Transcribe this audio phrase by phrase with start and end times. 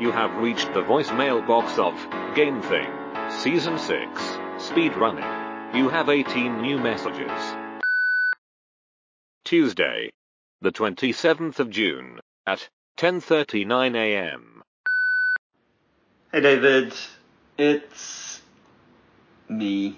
[0.00, 1.94] You have reached the voicemail box of
[2.34, 2.90] Game Thing,
[3.30, 4.22] Season 6,
[4.58, 5.24] Speed Running.
[5.76, 7.30] You have 18 new messages.
[9.44, 10.10] Tuesday,
[10.60, 12.68] the 27th of June, at
[12.98, 14.64] 10.39 a.m.
[16.32, 16.92] Hey David,
[17.56, 18.42] it's
[19.48, 19.96] me.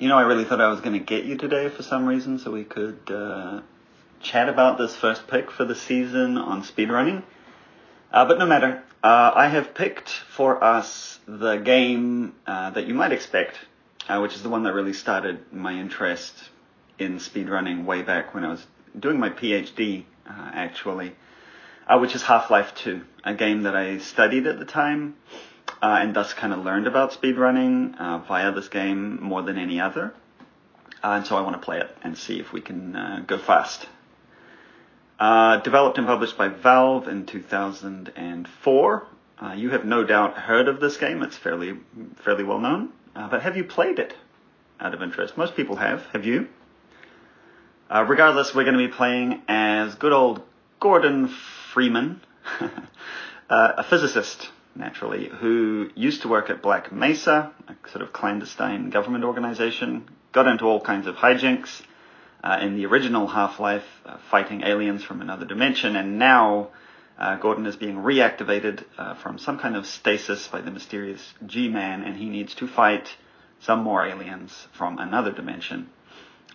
[0.00, 2.40] You know, I really thought I was going to get you today for some reason
[2.40, 3.60] so we could uh,
[4.20, 7.22] chat about this first pick for the season on speedrunning.
[8.12, 8.82] Uh, but no matter.
[9.02, 13.58] Uh, I have picked for us the game uh, that you might expect,
[14.08, 16.34] uh, which is the one that really started my interest
[16.98, 18.66] in speedrunning way back when I was
[18.98, 21.14] doing my PhD, uh, actually,
[21.86, 25.16] uh, which is Half-Life 2, a game that I studied at the time,
[25.82, 30.14] and thus kind of learned about speedrunning via this game more than any other.
[31.02, 33.86] and so I want to play it and see if we can go fast.
[35.18, 39.06] Uh, developed and published by Valve in 2004.
[39.38, 41.22] Uh, you have no doubt heard of this game.
[41.22, 41.78] It's fairly
[42.16, 42.90] fairly well known.
[43.14, 44.14] Uh, but have you played it?
[44.78, 46.04] Out of interest, most people have.
[46.12, 46.48] Have you?
[47.88, 50.42] Uh, regardless, we're going to be playing as good old
[50.80, 51.28] Gordon
[51.72, 52.20] Freeman,
[52.60, 58.90] uh, a physicist, naturally, who used to work at Black Mesa, a sort of clandestine
[58.90, 60.06] government organization.
[60.32, 61.80] Got into all kinds of hijinks
[62.46, 66.68] uh, in the original Half-Life, uh, fighting aliens from another dimension, and now
[67.18, 72.04] uh, Gordon is being reactivated uh, from some kind of stasis by the mysterious G-Man,
[72.04, 73.16] and he needs to fight
[73.58, 75.90] some more aliens from another dimension.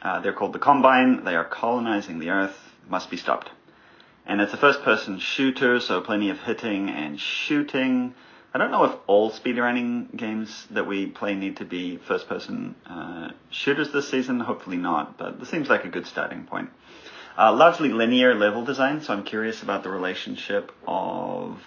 [0.01, 1.25] Uh, they're called the Combine.
[1.25, 2.57] They are colonizing the Earth.
[2.89, 3.49] Must be stopped.
[4.25, 8.13] And it's a first-person shooter, so plenty of hitting and shooting.
[8.53, 12.75] I don't know if all speedrunning games that we play need to be first person
[12.85, 14.41] uh, shooters this season.
[14.41, 16.69] Hopefully not, but this seems like a good starting point.
[17.37, 21.61] Uh, largely linear level design, so I'm curious about the relationship of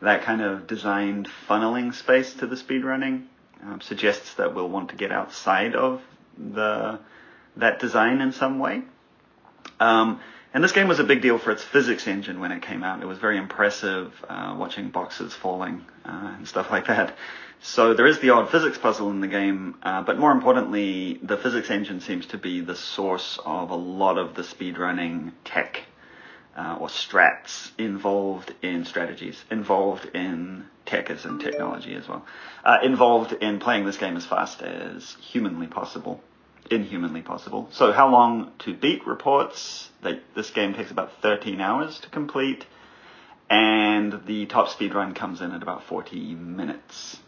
[0.00, 3.26] that kind of designed funneling space to the speedrunning.
[3.62, 6.00] Um, suggests that we'll want to get outside of
[6.38, 6.98] the
[7.56, 8.80] that design in some way.
[9.78, 10.20] Um,
[10.52, 13.02] and this game was a big deal for its physics engine when it came out.
[13.02, 17.16] It was very impressive uh, watching boxes falling uh, and stuff like that.
[17.62, 21.36] So there is the odd physics puzzle in the game, uh, but more importantly, the
[21.36, 25.82] physics engine seems to be the source of a lot of the speedrunning tech
[26.56, 32.24] uh, or strats involved in strategies, involved in tech as in technology as well,
[32.64, 36.20] uh, involved in playing this game as fast as humanly possible
[36.70, 37.68] inhumanly possible.
[37.72, 39.90] So how long to beat reports
[40.34, 42.64] this game takes about 13 hours to complete,
[43.50, 47.18] and the top speed run comes in at about 40 minutes.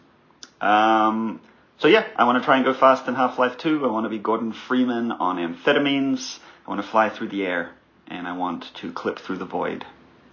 [0.61, 1.41] Um,
[1.79, 3.85] so yeah, I want to try and go fast in Half-Life 2.
[3.85, 6.39] I want to be Gordon Freeman on amphetamines.
[6.65, 7.73] I want to fly through the air,
[8.07, 9.85] and I want to clip through the void,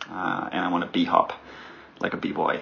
[0.08, 1.34] uh, and I want to b-hop
[2.00, 2.62] like a b-boy.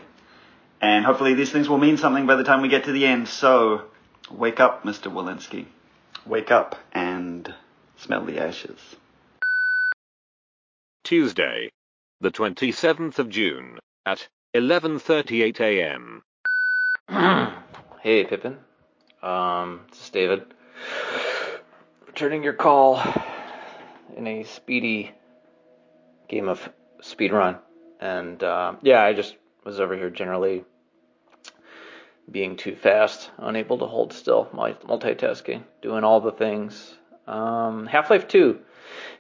[0.80, 3.28] And hopefully these things will mean something by the time we get to the end.
[3.28, 3.84] So
[4.32, 5.12] wake up, Mr.
[5.12, 5.66] Walensky
[6.28, 7.54] wake up and
[7.96, 8.96] smell the ashes.
[11.04, 11.72] Tuesday,
[12.20, 16.24] the 27th of June, at 11.38 a.m.
[18.02, 18.58] hey, Pippin.
[19.24, 20.44] Um, this is David.
[22.06, 23.02] Returning your call
[24.16, 25.12] in a speedy
[26.28, 26.70] game of
[27.02, 27.60] speedrun.
[28.00, 30.66] And, uh, yeah, I just was over here generally
[32.30, 36.96] being too fast, unable to hold still, multitasking, doing all the things.
[37.26, 38.60] Um, Half Life 2.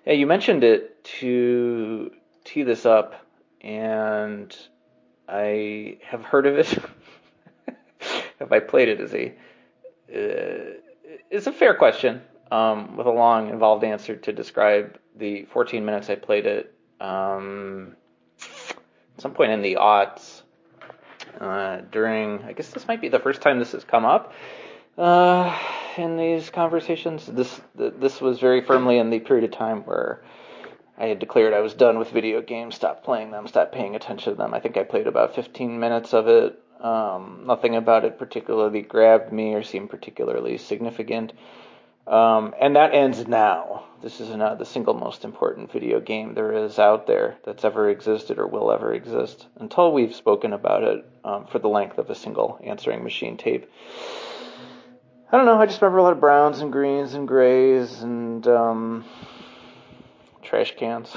[0.05, 2.11] Yeah, you mentioned it to
[2.43, 3.15] tee this up,
[3.61, 4.55] and
[5.27, 6.77] I have heard of it.
[8.39, 8.99] have I played it?
[8.99, 9.33] Is a
[10.09, 10.79] uh,
[11.29, 16.09] it's a fair question um, with a long, involved answer to describe the 14 minutes
[16.09, 16.73] I played it.
[16.99, 17.95] Um,
[18.39, 20.36] at some point in the aughts,
[21.39, 24.33] uh, during, I guess this might be the first time this has come up
[24.97, 25.57] uh,
[25.97, 27.25] in these conversations.
[27.25, 30.23] This this was very firmly in the period of time where
[30.97, 34.33] I had declared I was done with video games, stopped playing them, stopped paying attention
[34.33, 34.53] to them.
[34.53, 36.59] I think I played about 15 minutes of it.
[36.81, 41.33] Um, nothing about it particularly grabbed me or seemed particularly significant.
[42.07, 43.83] Um, and that ends now.
[44.01, 47.89] This is not the single most important video game there is out there that's ever
[47.89, 52.09] existed or will ever exist until we've spoken about it um, for the length of
[52.09, 53.69] a single answering machine tape.
[55.29, 55.59] I don't know.
[55.59, 59.03] I just remember a lot of browns and greens and grays and um,
[60.41, 61.09] trash cans.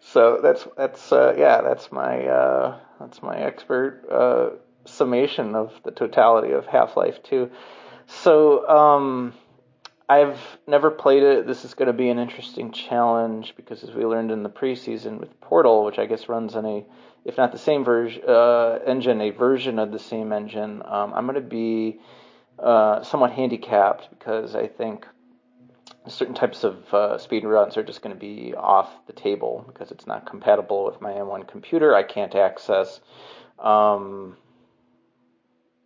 [0.00, 4.50] so that's that's uh, yeah that's my uh, that's my expert uh,
[4.84, 7.50] summation of the totality of Half Life 2.
[8.06, 9.34] So um,
[10.08, 11.46] I've never played it.
[11.46, 15.18] This is going to be an interesting challenge because, as we learned in the preseason
[15.18, 16.84] with Portal, which I guess runs on a,
[17.24, 21.26] if not the same version uh, engine, a version of the same engine, um, I'm
[21.26, 22.00] going to be
[22.58, 25.06] uh, somewhat handicapped because I think
[26.08, 29.90] certain types of uh, speed runs are just going to be off the table because
[29.90, 31.94] it's not compatible with my M1 computer.
[31.94, 33.00] I can't access,
[33.58, 34.36] um,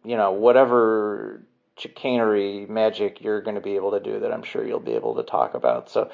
[0.07, 1.43] you know, whatever
[1.79, 5.17] chicanery magic you're going to be able to do that I'm sure you'll be able
[5.17, 5.91] to talk about.
[5.91, 6.11] So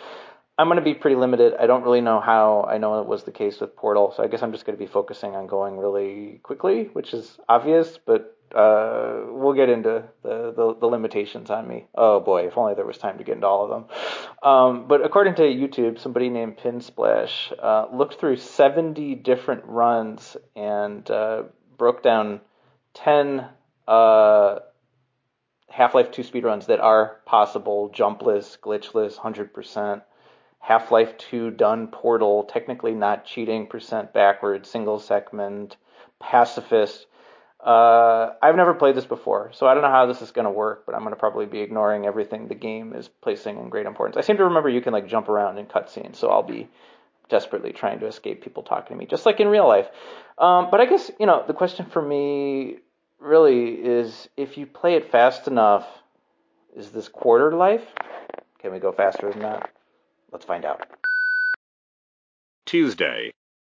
[0.58, 1.54] I'm going to be pretty limited.
[1.58, 2.66] I don't really know how.
[2.68, 4.84] I know it was the case with Portal, so I guess I'm just going to
[4.84, 10.52] be focusing on going really quickly, which is obvious, but uh, we'll get into the,
[10.54, 11.86] the, the, limitations on me.
[11.94, 13.84] Oh boy, if only there was time to get into all of them.
[14.42, 21.10] Um, but according to YouTube, somebody named Pinsplash uh, looked through 70 different runs and
[21.10, 21.44] uh,
[21.78, 22.42] broke down
[22.94, 23.46] 10
[23.88, 24.60] uh,
[25.68, 30.02] Half-Life 2 speedruns that are possible, jumpless, glitchless, 100%.
[30.58, 35.76] Half-Life 2 done Portal, technically not cheating, percent backward, single segment,
[36.20, 37.06] pacifist
[37.62, 40.50] uh, I've never played this before, so I don't know how this is going to
[40.50, 43.86] work, but I'm going to probably be ignoring everything the game is placing in great
[43.86, 44.16] importance.
[44.16, 46.68] I seem to remember you can like jump around in cutscenes, so I'll be
[47.28, 49.86] desperately trying to escape people talking to me, just like in real life.
[50.38, 52.78] Um, but I guess you know the question for me
[53.22, 55.86] really is if you play it fast enough,
[56.76, 57.84] is this quarter life?
[58.58, 59.70] Can we go faster than that?
[60.30, 60.86] Let's find out.
[62.66, 63.32] Tuesday,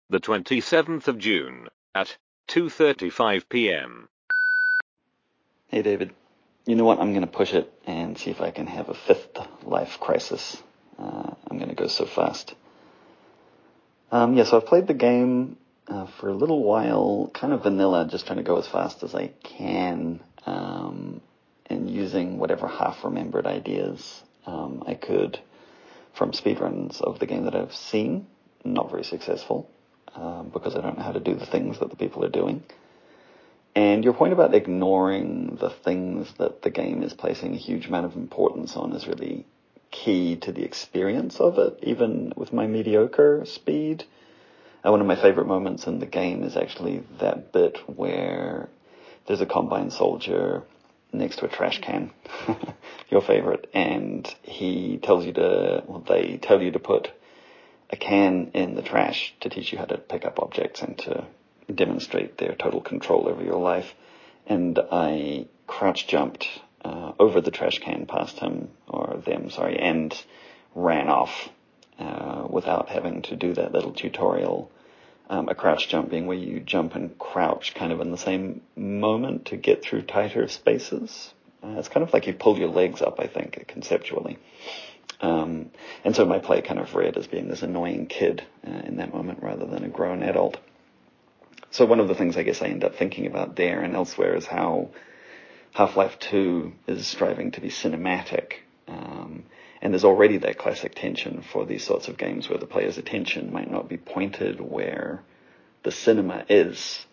[0.10, 2.18] the 27th of June at
[2.50, 4.10] 2:35 p.m.
[5.68, 6.13] Hey David,
[6.66, 7.00] you know what?
[7.00, 10.62] I'm going to push it and see if I can have a fifth life crisis.
[10.98, 12.56] Uh, I'm going to go so fast.
[14.12, 15.57] Um, yeah, so I've played the game
[15.89, 19.15] uh, for a little while, kind of vanilla, just trying to go as fast as
[19.15, 21.21] I can, um,
[21.65, 25.39] and using whatever half-remembered ideas um, I could
[26.13, 28.27] from speedruns of the game that I've seen.
[28.63, 29.69] Not very successful
[30.15, 32.63] um, because I don't know how to do the things that the people are doing.
[33.75, 38.06] And your point about ignoring the things that the game is placing a huge amount
[38.07, 39.45] of importance on is really
[39.92, 44.03] key to the experience of it, even with my mediocre speed.
[44.81, 48.70] One of my favorite moments in the game is actually that bit where
[49.26, 50.64] there's a combine soldier
[51.12, 52.12] next to a trash can,
[53.10, 57.12] your favorite, and he tells you to, well, they tell you to put
[57.90, 61.26] a can in the trash to teach you how to pick up objects and to
[61.74, 63.94] demonstrate their total control over your life.
[64.48, 66.48] And I crouch jumped
[66.86, 70.16] uh, over the trash can past him, or them, sorry, and
[70.74, 71.50] ran off
[72.00, 74.72] uh, without having to do that little tutorial.
[75.30, 78.62] Um, a crouch jump being where you jump and crouch kind of in the same
[78.75, 81.34] moment to get through tighter spaces.
[81.63, 84.40] Uh, it's kind of like you pull your legs up, I think, conceptually.
[85.22, 85.72] Um,
[86.04, 89.13] and so my play kind of read as being this annoying kid uh, in that
[89.13, 90.57] moment rather than a grown adult.
[91.72, 94.36] So one of the things I guess I end up thinking about there and elsewhere
[94.36, 94.90] is how
[95.74, 98.54] Half-Life 2 is striving to be cinematic.
[98.88, 99.44] Um,
[99.81, 103.54] and there's already that classic tension for these sorts of games where the player's attention
[103.54, 105.24] might not be pointed where
[105.84, 107.06] the cinema is.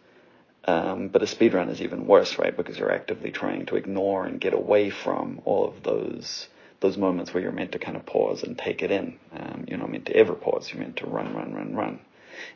[0.64, 2.56] Um, but a speedrun is even worse, right?
[2.56, 6.48] Because you're actively trying to ignore and get away from all of those
[6.80, 9.18] those moments where you're meant to kind of pause and take it in.
[9.32, 10.70] Um, you're not meant to ever pause.
[10.70, 12.00] You're meant to run, run, run, run.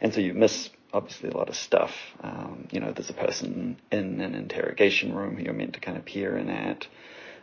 [0.01, 1.95] And so you miss obviously a lot of stuff.
[2.23, 5.97] Um, you know, there's a person in an interrogation room who you're meant to kind
[5.97, 6.87] of peer in at.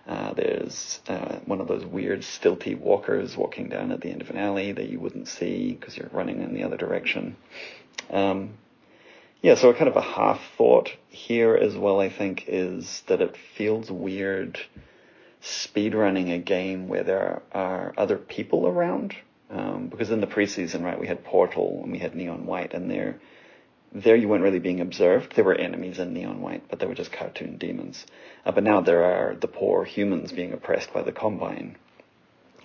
[0.08, 4.30] Uh, there's uh, one of those weird stilty walkers walking down at the end of
[4.30, 7.36] an alley that you wouldn't see because you're running in the other direction.
[8.10, 8.52] Um,
[9.42, 13.22] yeah, so a kind of a half thought here as well, I think, is that
[13.22, 14.60] it feels weird
[15.42, 19.16] speedrunning a game where there are other people around.
[19.50, 22.90] Um, because in the preseason, right, we had Portal and we had Neon White, and
[22.90, 23.20] there,
[23.94, 25.36] there you weren't really being observed.
[25.36, 28.06] There were enemies in Neon White, but they were just cartoon demons.
[28.46, 31.78] Uh, but now there are the poor humans being oppressed by the Combine,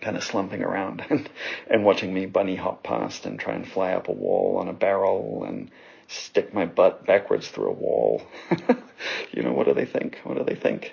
[0.01, 1.29] kind of slumping around and,
[1.71, 4.73] and watching me bunny hop past and try and fly up a wall on a
[4.73, 5.71] barrel and
[6.09, 8.23] stick my butt backwards through a wall.
[9.33, 10.19] you know, what do they think?
[10.25, 10.93] What do they think?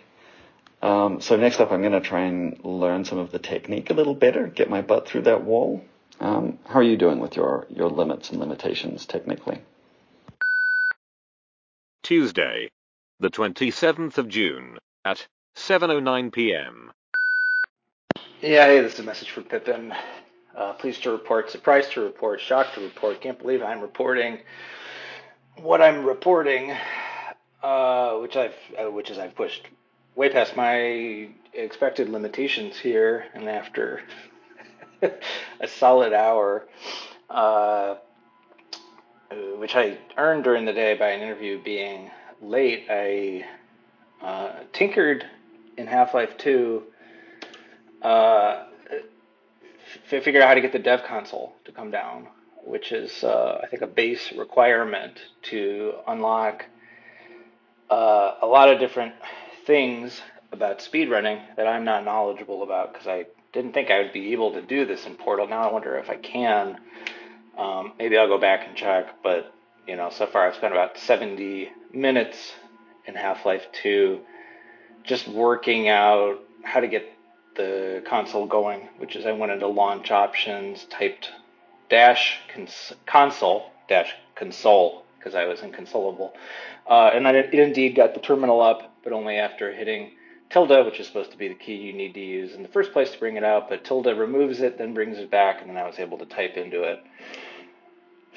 [0.82, 3.94] Um, so next up, I'm going to try and learn some of the technique a
[3.94, 5.84] little better, get my butt through that wall.
[6.22, 9.62] Um, how are you doing with your, your limits and limitations technically?
[12.10, 12.72] Tuesday,
[13.20, 16.92] the 27th of June at 7.09 p.m.
[18.42, 19.94] Yeah, hey, this is a message from Pippin.
[20.58, 24.40] Uh, pleased to report, surprised to report, shocked to report, can't believe I'm reporting
[25.58, 26.76] what I'm reporting,
[27.62, 29.68] uh, which I've, uh, which is I've pushed
[30.16, 34.02] way past my expected limitations here, and after
[35.04, 36.68] a solid hour,
[37.30, 37.98] uh,
[39.30, 42.10] which I earned during the day by an interview being
[42.42, 43.46] late, I
[44.22, 45.26] uh, tinkered
[45.78, 46.84] in Half Life 2.
[48.02, 48.64] Uh,
[50.12, 52.28] f- figured out how to get the dev console to come down,
[52.64, 56.66] which is, uh, I think, a base requirement to unlock
[57.90, 59.14] uh, a lot of different
[59.66, 60.22] things
[60.52, 64.54] about speedrunning that I'm not knowledgeable about because I didn't think I would be able
[64.54, 65.48] to do this in Portal.
[65.48, 66.80] Now I wonder if I can.
[67.60, 69.54] Um, maybe I'll go back and check, but
[69.86, 72.54] you know, so far I've spent about 70 minutes
[73.06, 74.22] in Half-Life 2
[75.04, 77.12] just working out how to get
[77.56, 81.32] the console going, which is I went into launch options, typed
[81.90, 86.34] dash cons- console dash console because I was inconsolable,
[86.88, 90.12] uh, and it indeed got the terminal up, but only after hitting
[90.50, 92.94] tilde, which is supposed to be the key you need to use in the first
[92.94, 95.78] place to bring it out, but tilde removes it, then brings it back, and then
[95.78, 97.04] I was able to type into it.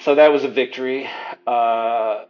[0.04, 1.08] So that was a victory.
[1.46, 2.24] Uh,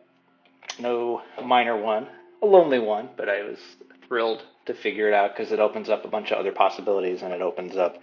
[0.78, 2.06] no minor one,
[2.42, 3.58] a lonely one, but I was
[4.06, 7.32] thrilled to figure it out because it opens up a bunch of other possibilities and
[7.32, 7.98] it opens up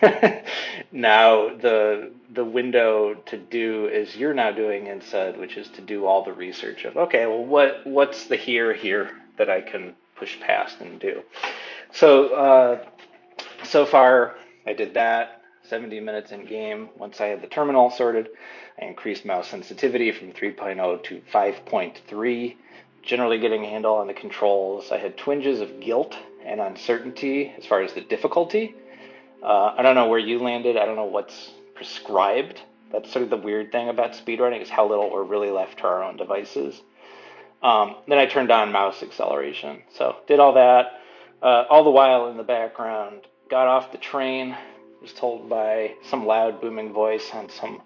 [0.92, 6.06] now the the window to do is you're now doing inside, which is to do
[6.06, 10.38] all the research of okay, well what what's the here here that I can push
[10.40, 11.22] past and do.
[11.92, 12.84] So uh,
[13.64, 15.34] so far I did that.
[15.68, 16.88] 70 minutes in game.
[16.96, 18.28] Once I had the terminal sorted,
[18.80, 22.56] I increased mouse sensitivity from 3.0 to 5.3
[23.08, 24.92] generally getting a handle on the controls.
[24.92, 28.74] I had twinges of guilt and uncertainty as far as the difficulty.
[29.42, 30.76] Uh, I don't know where you landed.
[30.76, 32.60] I don't know what's prescribed.
[32.92, 35.84] That's sort of the weird thing about speedrunning is how little we're really left to
[35.84, 36.80] our own devices.
[37.62, 39.82] Um, then I turned on mouse acceleration.
[39.96, 41.00] So did all that.
[41.42, 44.56] Uh, all the while in the background, got off the train,
[45.00, 47.80] was told by some loud booming voice on some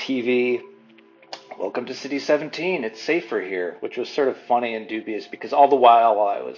[0.00, 0.62] TV
[1.58, 2.84] welcome to City 17.
[2.84, 6.28] It's safer here, which was sort of funny and dubious because all the while, while
[6.28, 6.56] I was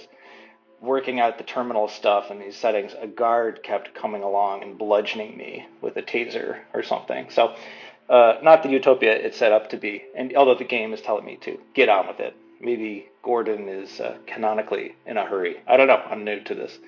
[0.79, 5.35] working out the terminal stuff and these settings, a guard kept coming along and bludgeoning
[5.35, 7.29] me with a taser or something.
[7.31, 7.53] So,
[8.09, 10.03] uh, not the utopia it's set up to be.
[10.15, 13.99] And although the game is telling me to get on with it, maybe Gordon is
[13.99, 15.57] uh, canonically in a hurry.
[15.67, 16.01] I don't know.
[16.09, 16.79] I'm new to this.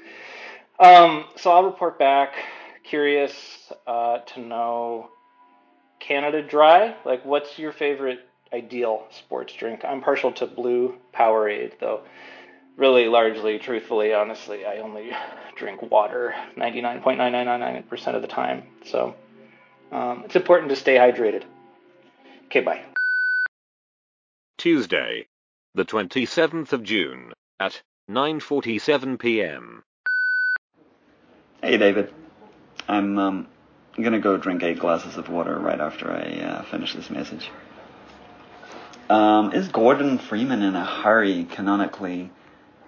[0.79, 2.33] Um, so I'll report back.
[2.85, 3.33] Curious
[3.85, 5.09] uh, to know
[6.07, 6.95] Canada Dry?
[7.03, 8.19] Like, what's your favorite
[8.53, 9.83] ideal sports drink?
[9.83, 12.01] I'm partial to blue Powerade, though.
[12.77, 15.11] Really, largely, truthfully, honestly, I only
[15.55, 18.63] drink water 99.9999% of the time.
[18.85, 19.15] So
[19.91, 21.43] um, it's important to stay hydrated.
[22.45, 22.81] Okay, bye.
[24.57, 25.25] Tuesday,
[25.73, 29.83] the 27th of June at 9:47 p.m.
[31.61, 32.13] Hey, David.
[32.87, 33.47] I'm um,
[34.03, 37.49] gonna go drink eight glasses of water right after I uh, finish this message.
[39.09, 42.31] Um, is Gordon Freeman in a hurry canonically?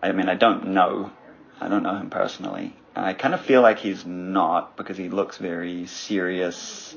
[0.02, 1.12] I mean, I don't know.
[1.60, 2.76] I don't know him personally.
[2.96, 6.96] I kind of feel like he's not because he looks very serious,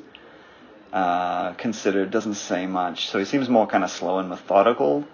[0.93, 3.09] uh, considered, doesn't say much.
[3.09, 5.07] So he seems more kind of slow and methodical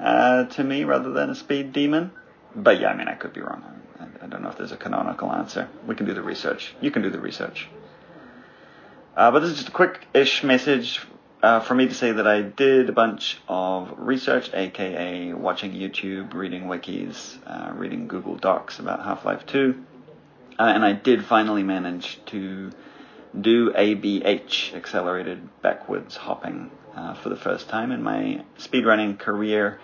[0.00, 2.10] uh, to me rather than a speed demon.
[2.56, 3.62] But yeah, I mean, I could be wrong.
[4.00, 5.68] I, I don't know if there's a canonical answer.
[5.86, 6.74] We can do the research.
[6.80, 7.68] You can do the research.
[9.16, 11.00] Uh, but this is just a quick-ish message
[11.40, 16.34] uh, for me to say that I did a bunch of research, aka watching YouTube,
[16.34, 19.84] reading wikis, uh, reading Google Docs about Half-Life 2,
[20.58, 22.72] uh, and I did finally manage to
[23.40, 29.78] do ABH, accelerated backwards hopping, uh, for the first time in my speedrunning career,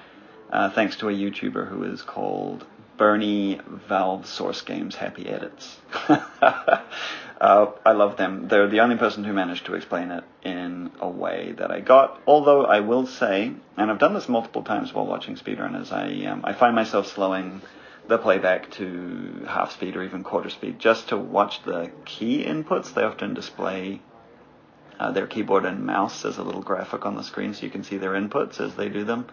[0.52, 5.78] uh, thanks to a YouTuber who is called Bernie Valve Source Games Happy Edits.
[7.40, 8.48] Uh, I love them.
[8.48, 12.20] They're the only person who managed to explain it in a way that I got.
[12.26, 16.42] Although I will say, and I've done this multiple times while watching speedrunners, I um,
[16.44, 17.62] I find myself slowing
[18.08, 22.92] the playback to half speed or even quarter speed just to watch the key inputs.
[22.92, 24.02] They often display
[24.98, 27.84] uh, their keyboard and mouse as a little graphic on the screen so you can
[27.84, 29.26] see their inputs as they do them.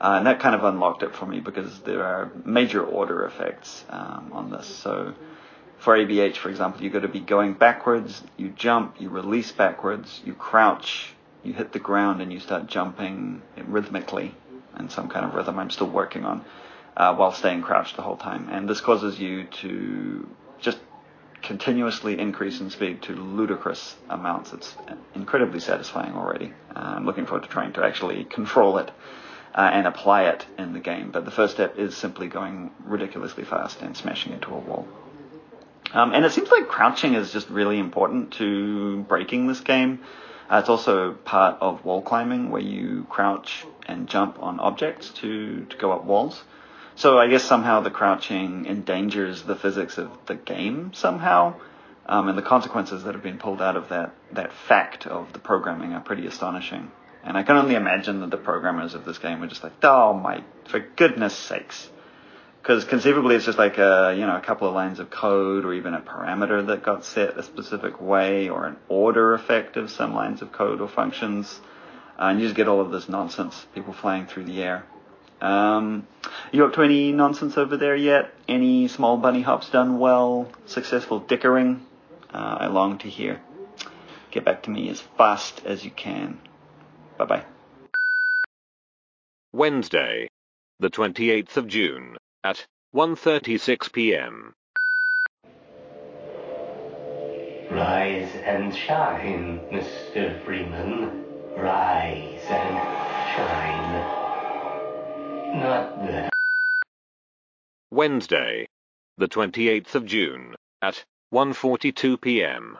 [0.00, 3.84] Uh, and that kind of unlocked it for me because there are major order effects
[3.90, 4.66] um, on this.
[4.66, 5.14] So
[5.84, 10.22] for ABH, for example, you've got to be going backwards, you jump, you release backwards,
[10.24, 11.12] you crouch,
[11.42, 14.34] you hit the ground, and you start jumping rhythmically
[14.78, 16.42] in some kind of rhythm I'm still working on
[16.96, 18.48] uh, while staying crouched the whole time.
[18.50, 20.26] And this causes you to
[20.58, 20.78] just
[21.42, 24.54] continuously increase in speed to ludicrous amounts.
[24.54, 24.74] It's
[25.14, 26.54] incredibly satisfying already.
[26.74, 28.90] Uh, I'm looking forward to trying to actually control it
[29.54, 31.10] uh, and apply it in the game.
[31.10, 34.88] But the first step is simply going ridiculously fast and smashing into a wall.
[35.92, 40.00] Um, and it seems like crouching is just really important to breaking this game.
[40.50, 45.64] Uh, it's also part of wall climbing where you crouch and jump on objects to,
[45.66, 46.42] to go up walls.
[46.96, 51.54] So I guess somehow the crouching endangers the physics of the game somehow.
[52.06, 55.38] Um, and the consequences that have been pulled out of that, that fact of the
[55.38, 56.90] programming are pretty astonishing.
[57.22, 60.12] And I can only imagine that the programmers of this game were just like, oh
[60.12, 61.88] my, for goodness sakes.
[62.64, 65.74] Because conceivably it's just like a, you know, a couple of lines of code or
[65.74, 70.14] even a parameter that got set a specific way or an order effect of some
[70.14, 71.60] lines of code or functions.
[72.18, 74.86] Uh, and you just get all of this nonsense, people flying through the air.
[75.42, 76.08] Um,
[76.52, 78.32] you up to any nonsense over there yet?
[78.48, 80.50] Any small bunny hops done well?
[80.64, 81.84] Successful dickering?
[82.32, 83.42] Uh, I long to hear.
[84.30, 86.40] Get back to me as fast as you can.
[87.18, 87.44] Bye bye.
[89.52, 90.30] Wednesday,
[90.80, 94.54] the 28th of June, at 1.36 p.m.
[97.70, 100.44] Rise and shine, Mr.
[100.44, 101.24] Freeman.
[101.56, 102.76] Rise and
[103.34, 103.94] shine.
[105.58, 106.30] Not that.
[107.90, 108.68] Wednesday,
[109.16, 112.78] the 28th of June, at 1.42 p.m.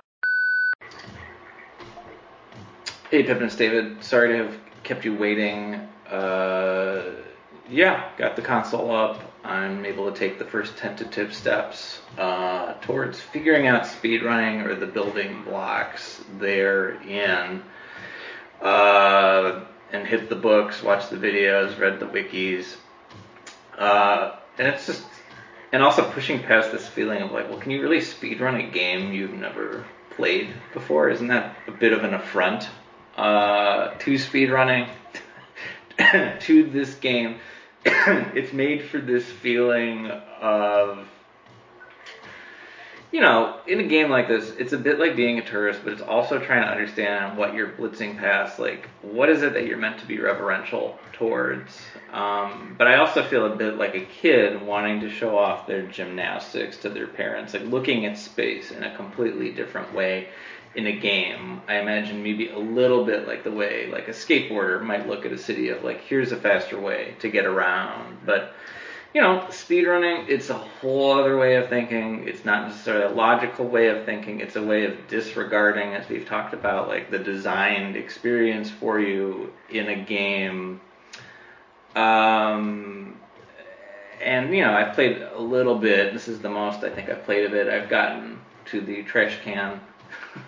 [3.10, 4.04] Hey, Pippin, it's David.
[4.04, 5.76] Sorry to have kept you waiting.
[6.10, 7.12] Uh,
[7.70, 9.33] yeah, got the console up.
[9.44, 14.86] I'm able to take the first tentative steps uh, towards figuring out speedrunning or the
[14.86, 17.62] building blocks therein.
[18.62, 22.74] Uh, and hit the books, watch the videos, read the wikis.
[23.78, 25.04] Uh, and it's just,
[25.72, 29.12] and also pushing past this feeling of like, well, can you really speedrun a game
[29.12, 29.84] you've never
[30.16, 31.10] played before?
[31.10, 32.68] Isn't that a bit of an affront
[33.16, 34.88] uh, to speedrunning,
[36.40, 37.38] to this game.
[38.34, 40.06] it's made for this feeling
[40.40, 41.06] of,
[43.12, 45.92] you know, in a game like this, it's a bit like being a tourist, but
[45.92, 48.58] it's also trying to understand what you're blitzing past.
[48.58, 51.78] Like, what is it that you're meant to be reverential towards?
[52.10, 55.82] Um, but I also feel a bit like a kid wanting to show off their
[55.82, 60.28] gymnastics to their parents, like looking at space in a completely different way
[60.74, 64.82] in a game, I imagine maybe a little bit like the way like a skateboarder
[64.82, 68.18] might look at a city of like here's a faster way to get around.
[68.26, 68.54] But
[69.12, 72.26] you know, speedrunning, it's a whole other way of thinking.
[72.26, 74.40] It's not necessarily a logical way of thinking.
[74.40, 79.52] It's a way of disregarding, as we've talked about, like the designed experience for you
[79.70, 80.80] in a game.
[81.94, 83.20] Um,
[84.20, 86.12] and you know, I've played a little bit.
[86.12, 87.68] This is the most I think I've played of it.
[87.68, 89.80] I've gotten to the trash can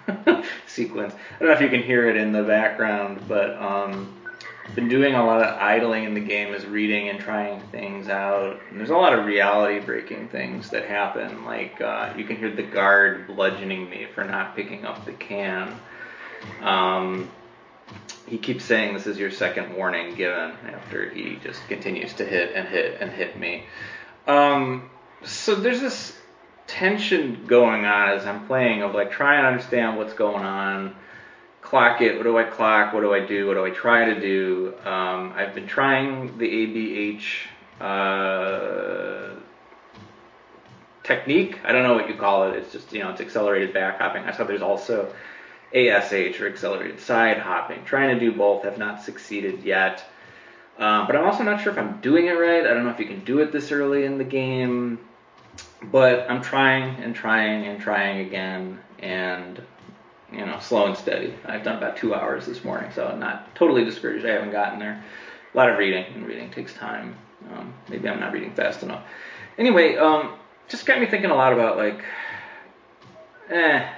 [0.66, 1.14] sequence.
[1.14, 4.16] I don't know if you can hear it in the background, but um,
[4.66, 8.08] I've been doing a lot of idling in the game, is reading and trying things
[8.08, 8.60] out.
[8.70, 11.44] And there's a lot of reality breaking things that happen.
[11.44, 15.78] Like uh, you can hear the guard bludgeoning me for not picking up the can.
[16.62, 17.30] Um,
[18.26, 22.52] he keeps saying this is your second warning given after he just continues to hit
[22.54, 23.66] and hit and hit me.
[24.26, 24.90] Um,
[25.22, 26.16] so there's this
[26.66, 30.94] tension going on as I'm playing of like trying to understand what's going on,
[31.62, 32.16] clock it.
[32.16, 32.92] What do I clock?
[32.92, 33.46] What do I do?
[33.46, 34.74] What do I try to do?
[34.84, 37.24] Um, I've been trying the ABH
[37.80, 39.36] uh,
[41.02, 41.60] technique.
[41.64, 42.56] I don't know what you call it.
[42.56, 44.24] It's just you know it's accelerated back hopping.
[44.24, 45.12] I saw there's also
[45.72, 47.84] ASH or accelerated side hopping.
[47.84, 48.64] Trying to do both.
[48.64, 50.04] Have not succeeded yet.
[50.78, 52.66] Um, but I'm also not sure if I'm doing it right.
[52.66, 54.98] I don't know if you can do it this early in the game
[55.90, 59.60] but I'm trying and trying and trying again, and
[60.32, 61.34] you know, slow and steady.
[61.44, 64.26] I've done about two hours this morning, so I'm not totally discouraged.
[64.26, 65.02] I haven't gotten there.
[65.52, 67.16] A lot of reading, and reading takes time.
[67.52, 69.04] Um, maybe I'm not reading fast enough.
[69.58, 70.34] Anyway, um,
[70.68, 72.04] just got me thinking a lot about like,
[73.50, 73.88] eh,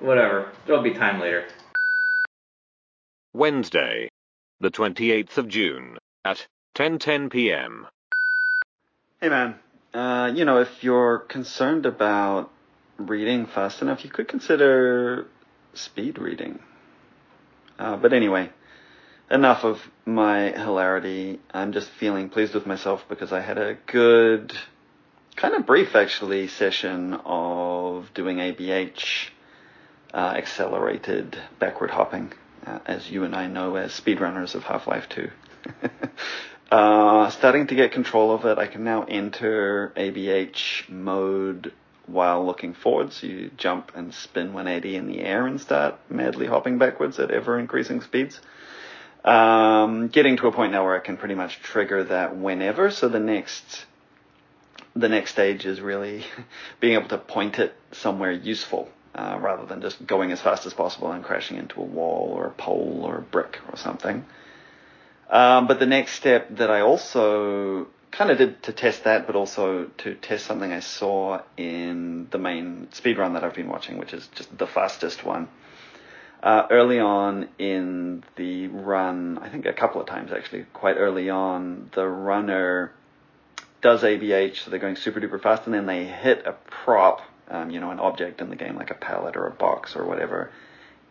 [0.00, 0.52] whatever.
[0.66, 1.46] There'll be time later.
[3.34, 4.10] Wednesday,
[4.60, 7.86] the 28th of June, at 10:10 p.m.
[9.20, 9.56] Hey man,
[9.94, 12.50] uh, you know, if you're concerned about
[12.98, 15.26] reading fast enough, you could consider
[15.74, 16.58] speed reading.
[17.78, 18.50] Uh, but anyway,
[19.30, 21.40] enough of my hilarity.
[21.52, 24.52] I'm just feeling pleased with myself because I had a good,
[25.36, 29.28] kind of brief actually, session of doing ABH,
[30.12, 32.32] uh, accelerated backward hopping,
[32.66, 35.30] uh, as you and I know as speedrunners of Half-Life 2.
[36.70, 38.58] Uh, starting to get control of it.
[38.58, 41.72] I can now enter ABH mode
[42.06, 43.12] while looking forward.
[43.12, 47.30] So you jump and spin 180 in the air and start madly hopping backwards at
[47.30, 48.40] ever increasing speeds.
[49.24, 52.90] Um, getting to a point now where I can pretty much trigger that whenever.
[52.90, 53.86] So the next
[54.94, 56.24] the next stage is really
[56.80, 60.74] being able to point it somewhere useful uh, rather than just going as fast as
[60.74, 64.24] possible and crashing into a wall or a pole or a brick or something.
[65.30, 69.36] Um, but the next step that I also kind of did to test that, but
[69.36, 73.98] also to test something I saw in the main speed run that I've been watching,
[73.98, 75.48] which is just the fastest one.
[76.42, 81.28] Uh, early on in the run, I think a couple of times actually, quite early
[81.30, 82.92] on, the runner
[83.80, 87.70] does ABH, so they're going super duper fast, and then they hit a prop, um,
[87.70, 90.50] you know, an object in the game, like a pallet or a box or whatever,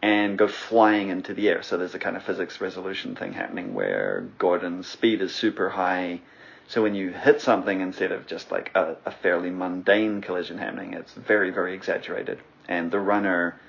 [0.01, 1.63] and go flying into the air.
[1.63, 6.21] So there's a kind of physics resolution thing happening where Gordon's speed is super high.
[6.67, 10.93] So when you hit something, instead of just like a, a fairly mundane collision happening,
[10.93, 12.39] it's very, very exaggerated.
[12.67, 13.59] And the runner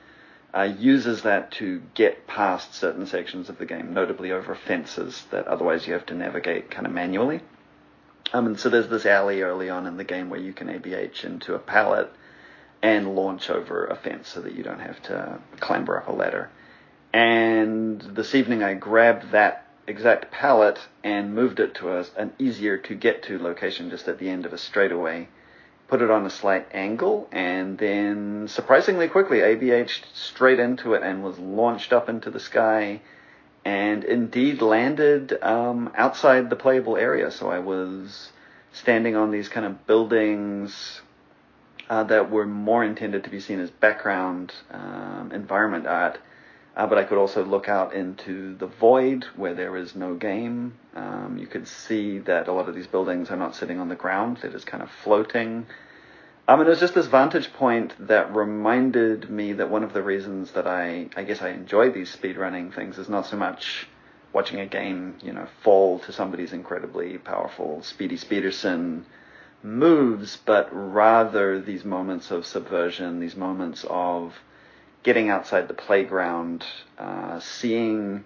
[0.55, 5.47] uh, uses that to get past certain sections of the game, notably over fences that
[5.47, 7.41] otherwise you have to navigate kind of manually.
[8.33, 11.25] Um, and so there's this alley early on in the game where you can ABH
[11.25, 12.11] into a pallet
[12.83, 16.51] and launch over a fence so that you don't have to clamber up a ladder.
[17.13, 22.77] And this evening I grabbed that exact pallet and moved it to a, an easier
[22.77, 25.29] to get to location just at the end of a straightaway.
[25.89, 31.25] Put it on a slight angle and then surprisingly quickly ABH'd straight into it and
[31.25, 33.01] was launched up into the sky
[33.65, 37.31] and indeed landed um, outside the playable area.
[37.31, 38.31] So I was
[38.73, 41.01] standing on these kind of buildings
[41.89, 46.19] uh, that were more intended to be seen as background um, environment art.
[46.77, 50.79] Uh, but I could also look out into the void where there is no game.
[50.95, 53.97] Um, you could see that a lot of these buildings are not sitting on the
[53.97, 55.67] ground, they're just kind of floating.
[56.47, 60.03] Um, and it was just this vantage point that reminded me that one of the
[60.03, 63.89] reasons that I, I guess I enjoy these speedrunning things is not so much
[64.33, 69.05] watching a game, you know, fall to somebody's incredibly powerful Speedy Speederson
[69.63, 74.35] moves, but rather these moments of subversion, these moments of
[75.03, 76.65] getting outside the playground,
[76.99, 78.25] uh, seeing,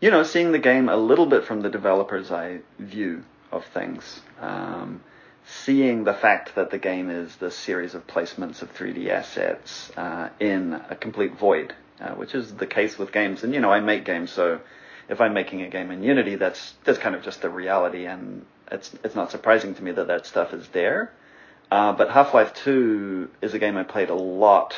[0.00, 4.20] you know, seeing the game a little bit from the developer's eye view of things.
[4.40, 5.02] Um,
[5.44, 10.28] seeing the fact that the game is this series of placements of 3D assets uh,
[10.40, 13.42] in a complete void, uh, which is the case with games.
[13.42, 14.60] And you know, I make games, so
[15.08, 18.46] if I'm making a game in Unity, that's that's kind of just the reality, and
[18.72, 21.12] it's it's not surprising to me that that stuff is there.
[21.70, 24.76] Uh, but Half-Life 2 is a game I played a lot.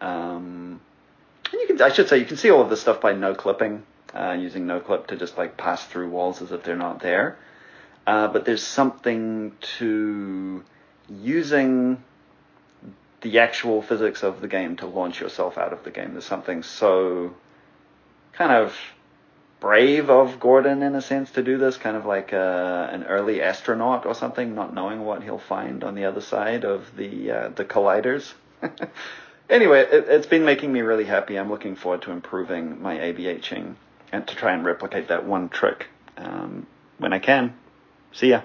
[0.00, 0.80] Um,
[1.52, 3.32] and you can, I should say, you can see all of this stuff by no
[3.32, 6.98] clipping, uh, using no clip to just like pass through walls as if they're not
[6.98, 7.38] there.
[8.08, 10.64] Uh, but there's something to
[11.08, 12.02] using
[13.20, 16.12] the actual physics of the game to launch yourself out of the game.
[16.12, 17.34] There's something so
[18.32, 18.76] kind of
[19.60, 23.04] brave of Gordon in a sense to do this, kind of like a, uh, an
[23.04, 27.30] early astronaut or something, not knowing what he'll find on the other side of the
[27.30, 28.32] uh, the colliders.
[29.50, 31.38] anyway, it, has been making me really happy.
[31.38, 33.74] I'm looking forward to improving my ABHing
[34.12, 36.66] and to try and replicate that one trick um,
[36.98, 37.54] when I can.
[38.12, 38.42] See ya.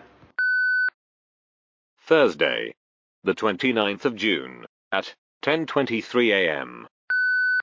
[2.08, 2.76] Thursday,
[3.24, 6.88] the 29th of June, at 10.23 a.m.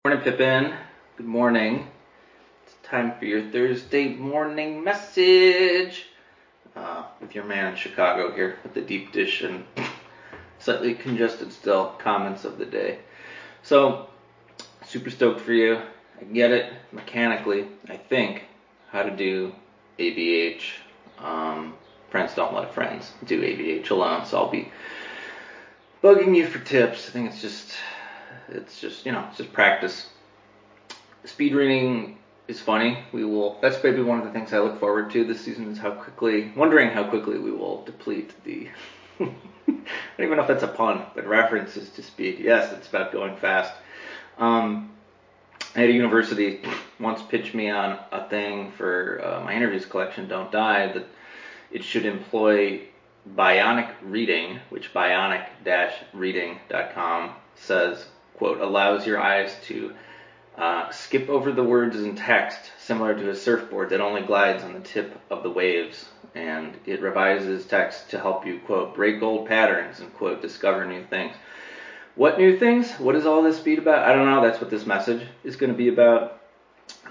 [0.04, 0.74] Morning, Pippin.
[1.16, 1.86] Good morning.
[2.92, 6.04] Time for your Thursday morning message.
[6.76, 9.64] Uh, with your man in Chicago here with the deep dish and
[10.58, 12.98] slightly congested still comments of the day.
[13.62, 14.10] So,
[14.84, 15.80] super stoked for you.
[16.20, 18.42] I get it mechanically, I think,
[18.90, 19.54] how to do
[19.98, 20.60] ABH.
[21.18, 21.72] Um,
[22.10, 24.26] friends don't let friends do ABH alone.
[24.26, 24.70] So I'll be
[26.04, 27.08] bugging you for tips.
[27.08, 27.72] I think it's just,
[28.50, 30.10] it's just, you know, it's just practice.
[31.24, 32.18] Speed reading
[32.52, 32.98] is funny.
[33.12, 33.58] We will.
[33.60, 36.52] That's maybe one of the things I look forward to this season is how quickly,
[36.54, 38.68] wondering how quickly we will deplete the.
[39.20, 39.32] I
[39.66, 39.86] don't
[40.18, 42.40] even know if that's a pun, but references to speed.
[42.40, 43.72] Yes, it's about going fast.
[44.38, 44.90] Um,
[45.74, 46.60] I had a university
[47.00, 51.06] once pitch me on a thing for uh, my interviews collection, Don't Die, that
[51.70, 52.82] it should employ
[53.34, 58.04] bionic reading, which bionic-reading.com says,
[58.36, 59.94] quote, allows your eyes to
[60.56, 64.74] uh, skip over the words in text, similar to a surfboard that only glides on
[64.74, 66.06] the tip of the waves.
[66.34, 71.04] And it revises text to help you, quote, break old patterns and, quote, discover new
[71.04, 71.34] things.
[72.14, 72.92] What new things?
[72.92, 74.08] What is all this speed about?
[74.08, 74.42] I don't know.
[74.42, 76.40] That's what this message is going to be about.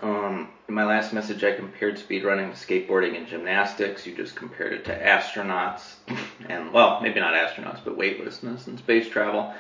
[0.01, 4.05] Um, in my last message, I compared speedrunning to skateboarding and gymnastics.
[4.05, 5.93] You just compared it to astronauts,
[6.49, 9.53] and well, maybe not astronauts, but weightlessness and space travel.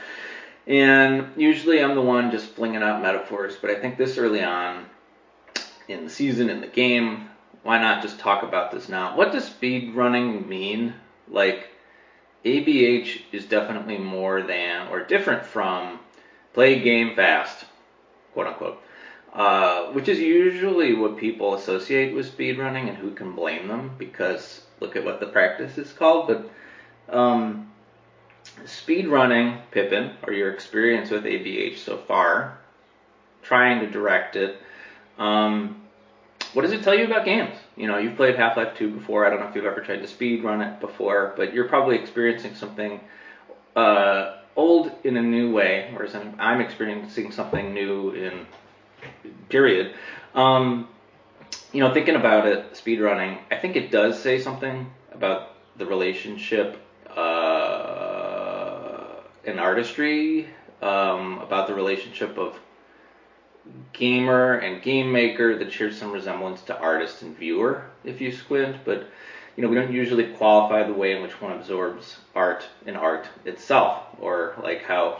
[0.67, 4.85] And usually I'm the one just flinging out metaphors, but I think this early on
[5.87, 7.29] in the season, in the game.
[7.63, 9.15] Why not just talk about this now?
[9.15, 10.95] What does speed running mean?
[11.29, 11.69] Like,
[12.43, 15.99] ABH is definitely more than or different from
[16.53, 17.65] play game fast,
[18.33, 18.81] quote unquote,
[19.33, 24.61] uh, which is usually what people associate with speedrunning, and who can blame them because
[24.79, 26.27] look at what the practice is called.
[26.27, 27.70] But um,
[28.65, 32.57] speedrunning, Pippin, or your experience with ABH so far,
[33.43, 34.57] trying to direct it.
[35.17, 35.81] Um,
[36.53, 37.55] what does it tell you about games?
[37.77, 39.25] You know, you've played Half-Life 2 before.
[39.25, 41.97] I don't know if you've ever tried to speed run it before, but you're probably
[41.97, 42.99] experiencing something
[43.75, 48.45] uh, old in a new way, whereas I'm experiencing something new in
[49.49, 49.93] period.
[50.35, 50.87] Um,
[51.71, 55.85] you know, thinking about it, speed running, I think it does say something about the
[55.85, 56.77] relationship
[57.09, 57.50] uh,
[59.45, 60.47] and artistry,
[60.81, 62.59] um, about the relationship of
[63.93, 68.77] gamer and game maker that shares some resemblance to artist and viewer if you squint,
[68.85, 69.07] but
[69.55, 73.27] you know, we don't usually qualify the way in which one absorbs art in art
[73.45, 75.19] itself, or like how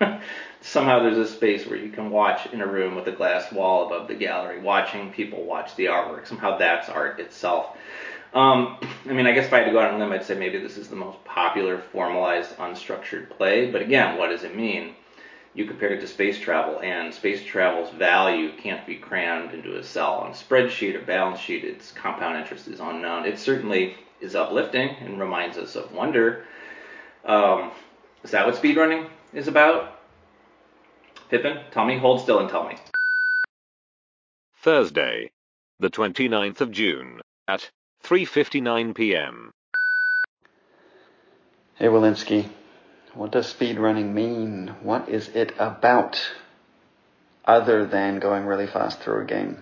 [0.60, 3.86] somehow there's a space where you can watch in a room with a glass wall
[3.86, 6.26] above the gallery, watching people watch the artwork.
[6.26, 7.76] Somehow that's art itself.
[8.36, 10.24] Um, I mean, I guess if I had to go out on a limb, I'd
[10.24, 13.70] say maybe this is the most popular formalized unstructured play.
[13.70, 14.94] But again, what does it mean?
[15.56, 19.82] you compare it to space travel, and space travel's value can't be crammed into a
[19.82, 21.64] cell on a spreadsheet or balance sheet.
[21.64, 23.24] Its compound interest is unknown.
[23.24, 26.44] It certainly is uplifting and reminds us of wonder.
[27.24, 27.70] Um,
[28.22, 29.98] is that what speedrunning is about?
[31.30, 32.76] Pippin, tell me, hold still and tell me.
[34.58, 35.30] Thursday,
[35.80, 37.70] the 29th of June, at
[38.06, 39.52] 3.59 p.m.
[41.74, 42.48] Hey, Walensky.
[43.14, 44.76] What does speedrunning mean?
[44.80, 46.16] What is it about
[47.44, 49.60] other than going really fast through a game?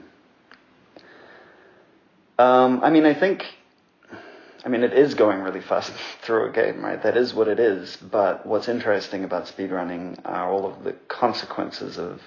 [2.38, 3.46] Um, I mean, I think,
[4.62, 5.90] I mean, it is going really fast
[6.22, 7.02] through a game, right?
[7.02, 7.96] That is what it is.
[7.96, 12.20] But what's interesting about speedrunning are all of the consequences of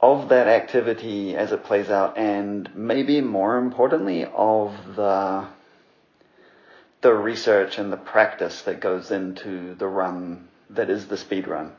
[0.00, 5.46] of that activity as it plays out, and maybe more importantly, of the
[7.02, 11.72] the research and the practice that goes into the run that is the speed run.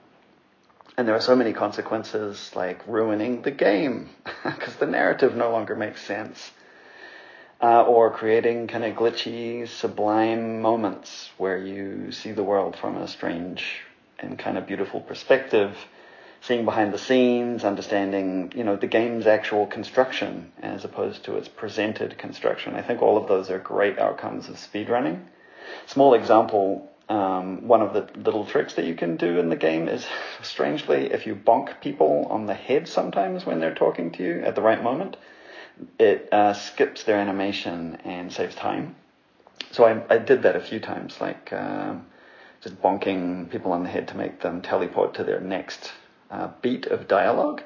[0.96, 4.10] And there are so many consequences like ruining the game
[4.44, 6.52] because the narrative no longer makes sense.
[7.62, 13.08] Uh, or creating kind of glitchy, sublime moments where you see the world from a
[13.08, 13.82] strange
[14.20, 15.76] and kind of beautiful perspective,
[16.42, 21.48] seeing behind the scenes, understanding, you know, the game's actual construction as opposed to its
[21.48, 22.76] presented construction.
[22.76, 25.22] I think all of those are great outcomes of speedrunning.
[25.86, 29.88] Small example, um, one of the little tricks that you can do in the game
[29.88, 30.06] is,
[30.42, 34.56] strangely, if you bonk people on the head sometimes when they're talking to you at
[34.56, 35.18] the right moment,
[36.00, 38.96] it uh, skips their animation and saves time.
[39.72, 42.06] So I, I did that a few times, like um,
[42.62, 45.92] just bonking people on the head to make them teleport to their next
[46.32, 47.64] uh, beat of dialogue.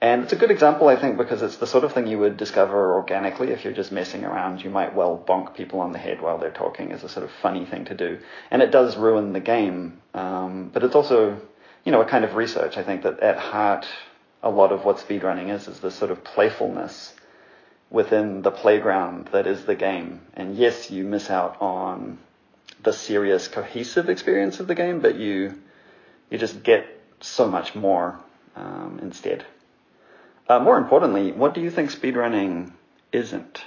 [0.00, 2.36] And it's a good example, I think, because it's the sort of thing you would
[2.36, 4.62] discover organically if you're just messing around.
[4.62, 7.32] You might well bonk people on the head while they're talking as a sort of
[7.42, 8.18] funny thing to do.
[8.50, 10.00] And it does ruin the game.
[10.14, 11.40] Um, but it's also,
[11.84, 12.76] you know, a kind of research.
[12.76, 13.86] I think that at heart,
[14.40, 17.12] a lot of what speedrunning is, is this sort of playfulness
[17.90, 20.20] within the playground that is the game.
[20.34, 22.18] And yes, you miss out on
[22.84, 25.58] the serious, cohesive experience of the game, but you,
[26.30, 28.18] you just get so much more
[28.56, 29.44] um, instead.
[30.48, 32.72] Uh, more importantly, what do you think speedrunning
[33.12, 33.64] isn't?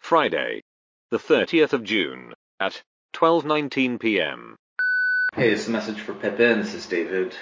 [0.00, 0.62] Friday,
[1.10, 2.82] the 30th of June, at
[3.14, 4.56] 12.19 p.m.
[5.34, 6.60] Hey, this is a message for Pippin.
[6.60, 7.34] This is David.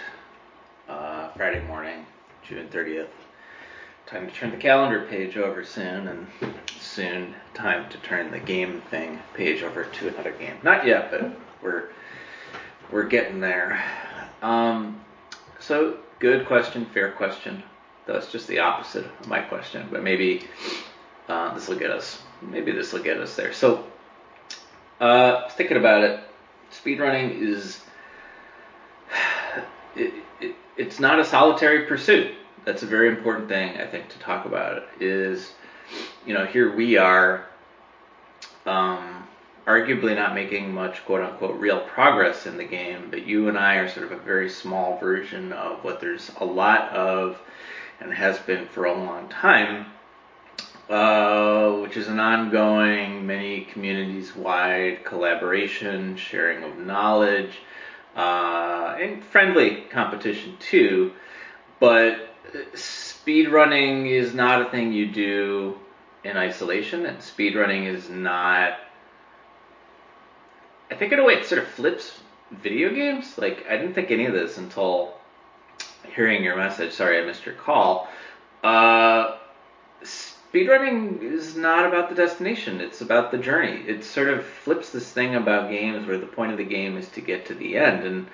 [0.88, 2.07] Uh, Friday morning,
[2.47, 3.09] June 30th.
[4.07, 6.27] Time to turn the calendar page over soon, and
[6.79, 10.57] soon time to turn the game thing page over to another game.
[10.62, 11.88] Not yet, but we're
[12.94, 13.83] we're getting there.
[14.40, 15.00] Um,
[15.59, 17.64] so good question, fair question.
[18.07, 20.44] That's just the opposite of my question, but maybe
[21.28, 22.22] uh, this will get us.
[22.40, 23.52] Maybe this will get us there.
[23.52, 23.85] So,
[25.00, 26.20] uh, thinking about it,
[26.72, 27.80] speedrunning is
[29.96, 32.33] it, it, it's not a solitary pursuit.
[32.64, 34.85] That's a very important thing I think to talk about.
[35.00, 35.52] Is
[36.24, 37.46] you know here we are.
[38.66, 39.23] Um,
[39.66, 43.77] arguably not making much quote unquote real progress in the game, but you and I
[43.77, 47.38] are sort of a very small version of what there's a lot of
[48.00, 49.87] and has been for a long time,
[50.90, 57.61] uh, which is an ongoing, many communities wide collaboration, sharing of knowledge,
[58.16, 61.12] uh, and friendly competition too.
[61.81, 62.35] But
[62.74, 65.79] speed running is not a thing you do
[66.22, 68.79] in isolation, and speed running is not.
[70.90, 72.20] I think in a way it sort of flips
[72.51, 73.38] video games.
[73.38, 75.14] Like I didn't think any of this until
[76.14, 76.92] hearing your message.
[76.92, 78.09] Sorry, I missed your call.
[78.62, 79.37] Uh,
[80.03, 83.83] speedrunning is not about the destination, it's about the journey.
[83.87, 87.09] It sort of flips this thing about games where the point of the game is
[87.11, 88.05] to get to the end.
[88.05, 88.27] And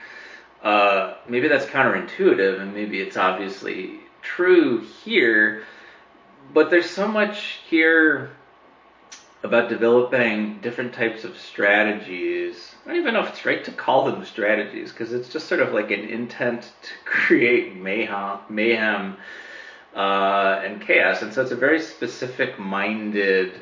[0.62, 5.64] uh, maybe that's counterintuitive, and maybe it's obviously true here,
[6.52, 8.30] but there's so much here
[9.42, 12.74] about developing different types of strategies.
[12.84, 15.60] I don't even know if it's right to call them strategies because it's just sort
[15.60, 19.16] of like an intent to create mayhem, mayhem
[19.94, 21.22] uh, and chaos.
[21.22, 23.54] And so it's a very specific minded,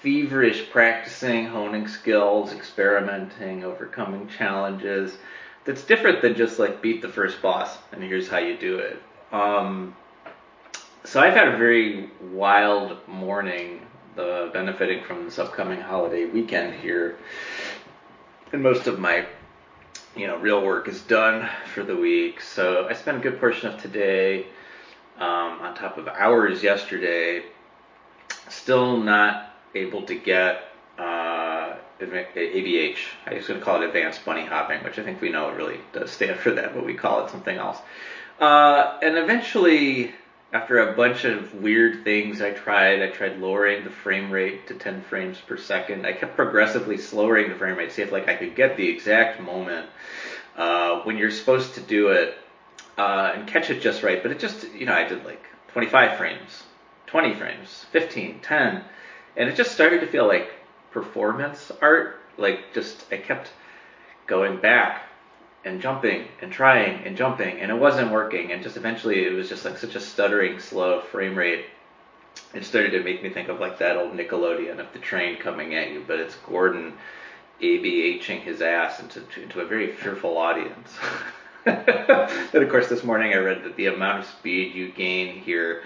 [0.00, 5.18] feverish practicing, honing skills, experimenting, overcoming challenges.
[5.66, 9.02] That's different than just like beat the first boss and here's how you do it.
[9.32, 9.94] Um,
[11.04, 13.85] so I've had a very wild morning,
[14.18, 17.16] uh, benefiting from this upcoming holiday weekend here,
[18.52, 19.26] and most of my,
[20.16, 22.40] you know, real work is done for the week.
[22.40, 24.46] So I spent a good portion of today
[25.18, 27.42] um, on top of hours yesterday.
[28.48, 30.62] Still not able to get
[30.98, 32.98] uh, ABH.
[33.26, 35.80] I was going to call it advanced bunny hopping, which I think we know really
[35.92, 37.78] does stand for that, but we call it something else.
[38.40, 40.14] Uh, and eventually,
[40.52, 44.74] after a bunch of weird things I tried, I tried lowering the frame rate to
[44.74, 46.06] 10 frames per second.
[46.06, 49.40] I kept progressively slowing the frame rate, see if like I could get the exact
[49.40, 49.88] moment
[50.56, 52.38] uh, when you're supposed to do it
[52.96, 54.22] uh, and catch it just right.
[54.22, 56.62] But it just, you know, I did like 25 frames,
[57.06, 58.84] 20 frames, 15, 10,
[59.36, 60.50] and it just started to feel like
[60.92, 62.20] performance art.
[62.38, 63.50] Like just, I kept
[64.26, 65.05] going back
[65.66, 69.48] and jumping and trying and jumping and it wasn't working and just eventually it was
[69.48, 71.66] just like such a stuttering slow frame rate.
[72.54, 75.74] It started to make me think of like that old nickelodeon of the train coming
[75.74, 76.94] at you but it's gordon
[77.60, 80.94] abhing his ass into, into a very fearful audience.
[81.64, 85.82] Then of course this morning i read that the amount of speed you gain here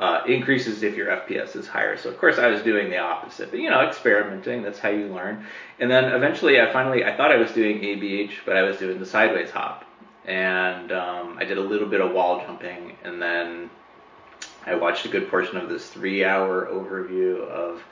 [0.00, 1.96] uh, increases if your FPS is higher.
[1.96, 5.06] So of course I was doing the opposite, but you know, experimenting, that's how you
[5.08, 5.44] learn.
[5.78, 8.98] And then eventually I finally, I thought I was doing ABH, but I was doing
[8.98, 9.84] the sideways hop.
[10.24, 13.70] And um, I did a little bit of wall jumping, and then
[14.66, 17.82] I watched a good portion of this three hour overview of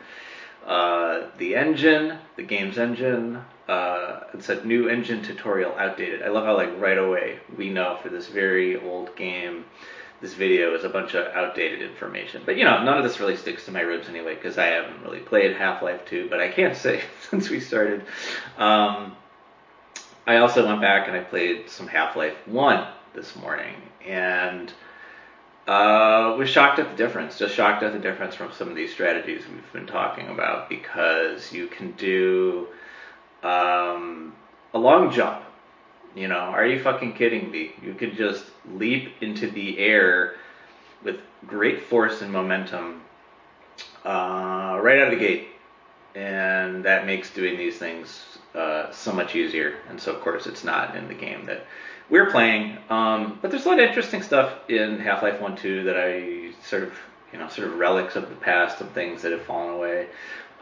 [0.67, 3.43] uh, the engine, the game's engine.
[3.67, 6.23] Uh, it said new engine tutorial outdated.
[6.23, 9.65] I love how like right away we know for this very old game
[10.21, 12.43] this video is a bunch of outdated information.
[12.45, 15.03] But you know, none of this really sticks to my ribs anyway because I haven't
[15.03, 16.29] really played Half-Life 2.
[16.29, 18.05] But I can't say since we started.
[18.57, 19.17] Um,
[20.27, 23.75] I also went back and I played some Half-Life 1 this morning
[24.07, 24.73] and
[25.67, 27.39] uh, was shocked at the difference.
[27.39, 31.53] Just shocked at the difference from some of these strategies we've been talking about because
[31.53, 32.67] you can do
[33.43, 34.35] um,
[34.75, 35.45] a long jump
[36.15, 37.73] you know, are you fucking kidding me?
[37.83, 40.35] You could just leap into the air
[41.05, 41.17] with
[41.47, 43.03] great force and momentum
[44.05, 45.49] uh, right out of the gate.
[46.15, 49.77] And that makes doing these things uh, so much easier.
[49.89, 51.67] And so, of course, it's not in the game that
[52.11, 52.79] we're playing.
[52.91, 56.53] Um, but there's a lot of interesting stuff in Half Life 1 2 that I
[56.65, 56.93] sort of,
[57.33, 60.09] you know, sort of relics of the past and things that have fallen away.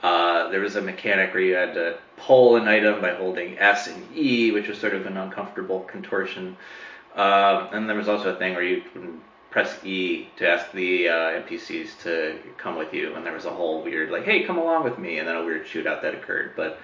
[0.06, 3.88] Uh, there was a mechanic where you had to pull an item by holding S
[3.88, 6.56] and E, which was sort of an uncomfortable contortion.
[7.16, 8.84] Uh, and there was also a thing where you
[9.50, 13.50] press E to ask the uh, NPCs to come with you, and there was a
[13.50, 16.52] whole weird like, "Hey, come along with me," and then a weird shootout that occurred.
[16.54, 16.78] But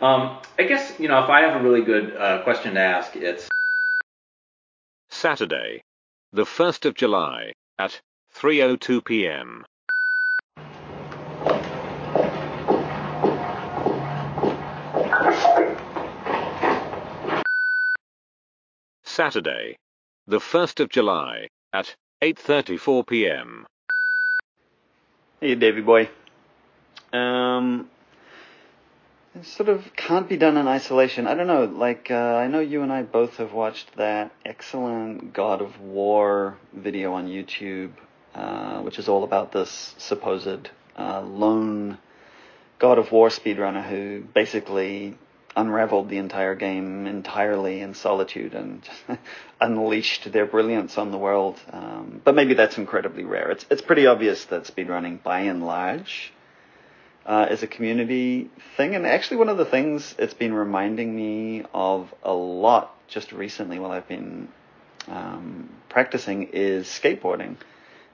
[0.00, 3.16] um, I guess you know if I have a really good uh, question to ask,
[3.16, 3.48] it's
[5.10, 5.82] Saturday,
[6.32, 8.00] the first of July at
[8.36, 9.64] 3:02 p.m.
[19.18, 19.78] Saturday,
[20.28, 23.66] the 1st of July, at 8.34 p.m.
[25.40, 26.08] Hey, Davy boy.
[27.12, 27.90] Um,
[29.34, 31.26] it sort of can't be done in isolation.
[31.26, 35.32] I don't know, like, uh, I know you and I both have watched that excellent
[35.32, 37.90] God of War video on YouTube,
[38.36, 41.98] uh, which is all about this supposed uh, lone
[42.78, 45.18] God of War speedrunner who basically
[45.58, 48.88] unraveled the entire game entirely in solitude and
[49.60, 51.60] unleashed their brilliance on the world.
[51.72, 53.50] Um, but maybe that's incredibly rare.
[53.50, 56.32] It's it's pretty obvious that speedrunning, by and large,
[57.26, 58.94] uh, is a community thing.
[58.94, 63.78] And actually, one of the things it's been reminding me of a lot just recently
[63.78, 64.48] while I've been
[65.08, 67.56] um, practicing is skateboarding.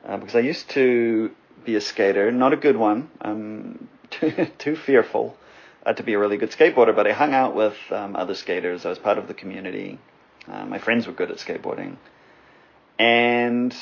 [0.07, 1.31] uh, because I used to
[1.65, 3.11] be a skater, not a good one.
[3.21, 5.37] I'm too, too fearful
[5.85, 8.87] uh, to be a really good skateboarder, but I hung out with um, other skaters.
[8.87, 9.99] I was part of the community.
[10.49, 11.97] Uh, my friends were good at skateboarding.
[12.99, 13.75] And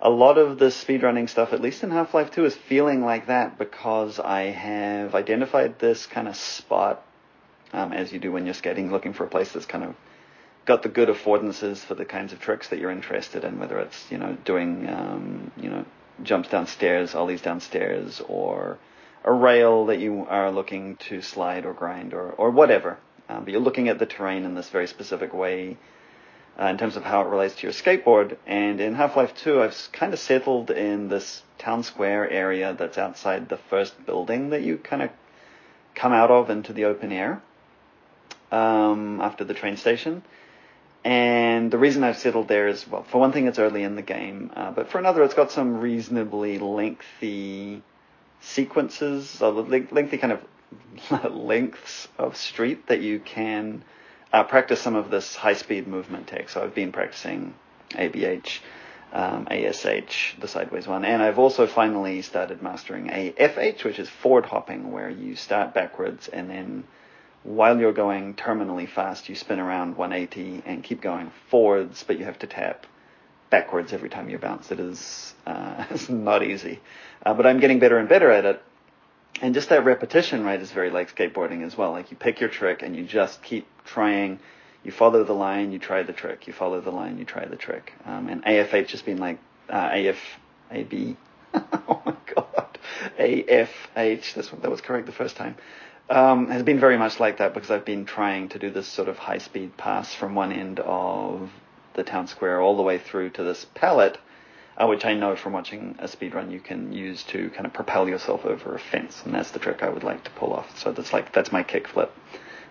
[0.00, 3.58] a lot of the speedrunning stuff, at least in Half-Life 2, is feeling like that
[3.58, 7.04] because I have identified this kind of spot,
[7.72, 9.94] um, as you do when you're skating, looking for a place that's kind of
[10.66, 14.10] got the good affordances for the kinds of tricks that you're interested in, whether it's,
[14.10, 15.84] you know, doing, um, you know,
[16.22, 18.78] jumps downstairs, ollies downstairs, or
[19.24, 22.98] a rail that you are looking to slide or grind or, or whatever.
[23.28, 25.78] Um, but you're looking at the terrain in this very specific way
[26.60, 28.36] uh, in terms of how it relates to your skateboard.
[28.46, 33.48] And in Half-Life 2, I've kind of settled in this town square area that's outside
[33.48, 35.10] the first building that you kind of
[35.94, 37.42] come out of into the open air
[38.52, 40.22] um, after the train station.
[41.02, 44.02] And the reason I've settled there is, well, for one thing, it's early in the
[44.02, 47.82] game, uh, but for another, it's got some reasonably lengthy
[48.44, 53.82] sequences, or lengthy kind of lengths of street that you can
[54.32, 56.48] uh, practice some of this high-speed movement tech.
[56.48, 57.54] So I've been practicing
[57.90, 58.58] ABH,
[59.12, 64.46] um, ASH, the sideways one, and I've also finally started mastering AFH, which is forward
[64.46, 66.84] hopping, where you start backwards and then
[67.44, 72.24] while you're going terminally fast, you spin around 180 and keep going forwards, but you
[72.24, 72.86] have to tap
[73.54, 74.72] backwards every time you bounce.
[74.72, 76.80] It is uh, it's not easy,
[77.24, 78.60] uh, but I'm getting better and better at it.
[79.40, 81.92] And just that repetition, right, is very like skateboarding as well.
[81.92, 84.40] Like you pick your trick and you just keep trying.
[84.82, 86.48] You follow the line, you try the trick.
[86.48, 87.92] You follow the line, you try the trick.
[88.04, 89.38] Um, and AFH has been like
[89.68, 90.18] uh, AF,
[90.72, 91.16] AB.
[91.54, 92.78] oh my god,
[93.20, 94.34] AFH.
[94.34, 95.54] That's that was correct the first time.
[96.10, 99.08] Um, has been very much like that because I've been trying to do this sort
[99.08, 101.50] of high speed pass from one end of
[101.94, 104.18] the town square all the way through to this pallet,
[104.76, 107.72] uh, which I know from watching a speed run you can use to kind of
[107.72, 110.78] propel yourself over a fence, and that's the trick I would like to pull off.
[110.78, 112.12] So that's like that's my kick flip,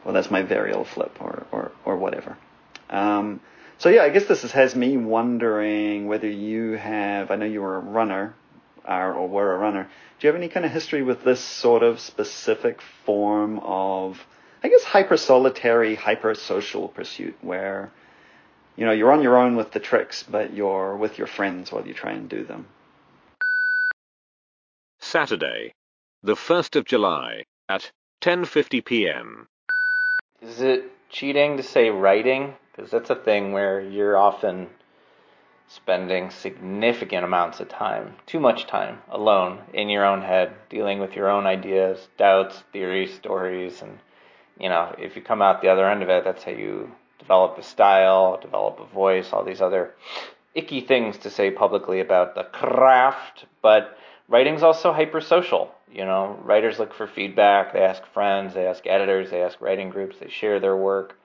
[0.06, 2.38] or that's my varial flip, or or or whatever.
[2.90, 3.40] Um,
[3.78, 7.32] so yeah, I guess this has me wondering whether you have.
[7.32, 8.36] I know you were a runner,
[8.86, 9.84] are or were a runner.
[10.20, 14.26] Do you have any kind of history with this sort of specific form of,
[14.64, 17.92] I guess, hyper solitary, hyper social pursuit where
[18.76, 21.86] you know, you're on your own with the tricks, but you're with your friends while
[21.86, 22.68] you try and do them.
[25.00, 25.76] Saturday,
[26.24, 29.48] the 1st of July at 10:50 p.m.
[30.42, 32.56] Is it cheating to say writing?
[32.72, 34.70] Because that's a thing where you're often
[35.68, 41.16] spending significant amounts of time, too much time, alone in your own head, dealing with
[41.16, 44.00] your own ideas, doubts, theories, stories, and
[44.60, 46.92] you know, if you come out the other end of it, that's how you
[47.24, 49.96] develop a style, develop a voice, all these other
[50.54, 53.98] icky things to say publicly about the craft, but
[54.28, 55.70] writing's also hypersocial.
[55.92, 59.90] You know, writers look for feedback, they ask friends, they ask editors, they ask writing
[59.90, 61.18] groups, they share their work.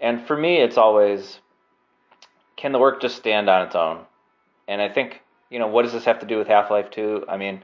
[0.00, 1.38] And for me, it's always
[2.56, 4.00] can the work just stand on its own?
[4.66, 7.26] And I think, you know, what does this have to do with Half Life 2?
[7.28, 7.62] I mean,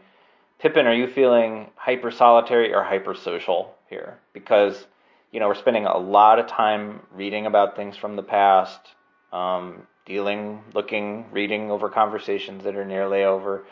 [0.61, 4.19] Pippin, are you feeling hyper solitary or hyper social here?
[4.33, 4.87] Because
[5.33, 8.81] you know, we're spending a lot of time reading about things from the past,
[9.33, 13.65] um, dealing, looking, reading over conversations that are nearly over,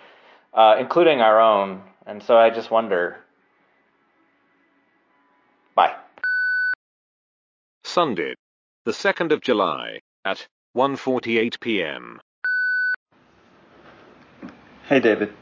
[0.55, 1.83] uh, including our own.
[2.07, 3.19] And so I just wonder.
[5.75, 5.95] Bye.
[7.85, 8.35] Sunday,
[8.87, 12.21] the 2nd of July at 1:48 p.m.
[14.89, 15.33] Hey, David.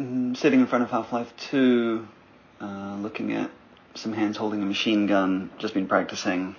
[0.00, 2.08] Mm, sitting in front of Half-Life 2,
[2.60, 3.50] uh, looking at
[3.94, 5.50] some hands holding a machine gun.
[5.58, 6.56] Just been practicing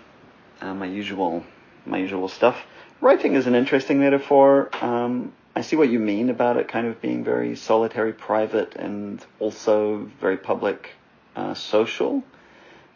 [0.61, 1.43] uh, my usual
[1.85, 2.57] my usual stuff.
[2.99, 4.69] Writing is an interesting metaphor.
[4.83, 9.25] Um, I see what you mean about it kind of being very solitary, private, and
[9.39, 10.91] also very public,
[11.35, 12.23] uh, social.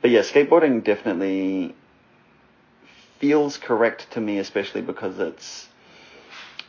[0.02, 1.76] But yeah, skateboarding definitely
[3.20, 5.68] feels correct to me, especially because it's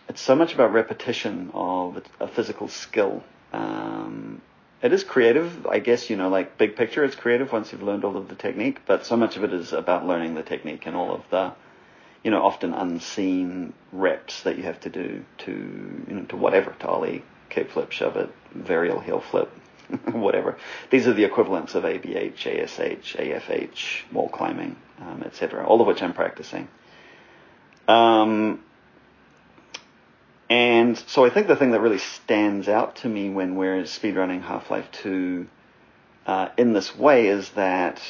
[0.09, 3.23] it's so much about repetition of a physical skill.
[3.53, 4.41] Um,
[4.83, 8.05] it is creative, I guess, you know, like big picture, it's creative once you've learned
[8.05, 10.95] all of the technique, but so much of it is about learning the technique and
[10.95, 11.53] all of the,
[12.23, 16.75] you know, often unseen reps that you have to do to, you know, to whatever,
[16.81, 19.51] to ollie, kickflip, shove it, varial heel flip,
[20.13, 20.59] whatever.
[20.91, 26.03] These are the equivalents of ABH, ASH, AFH, wall climbing, um, etc., all of which
[26.03, 26.69] I'm practicing.
[27.89, 28.63] Um,
[30.49, 34.43] and so I think the thing that really stands out to me when we're speedrunning
[34.43, 35.47] Half-Life 2
[36.27, 38.01] uh, in this way is that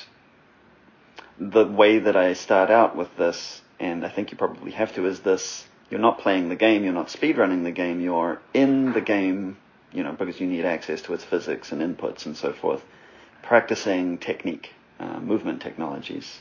[1.39, 5.07] the way that I start out with this, and I think you probably have to,
[5.07, 9.01] is this you're not playing the game, you're not speedrunning the game, you're in the
[9.01, 9.57] game,
[9.93, 12.83] you know, because you need access to its physics and inputs and so forth,
[13.43, 16.41] practicing technique, uh, movement technologies.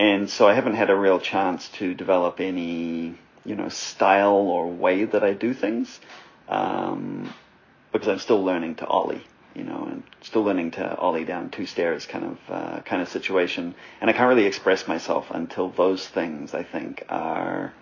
[0.00, 4.66] And so I haven't had a real chance to develop any, you know, style or
[4.68, 6.00] way that I do things,
[6.48, 7.32] um,
[7.92, 9.24] because I'm still learning to ollie,
[9.54, 13.08] you know, and still learning to ollie down two stairs kind of, uh, kind of
[13.08, 13.74] situation.
[14.00, 17.72] And I can't really express myself until those things, I think, are,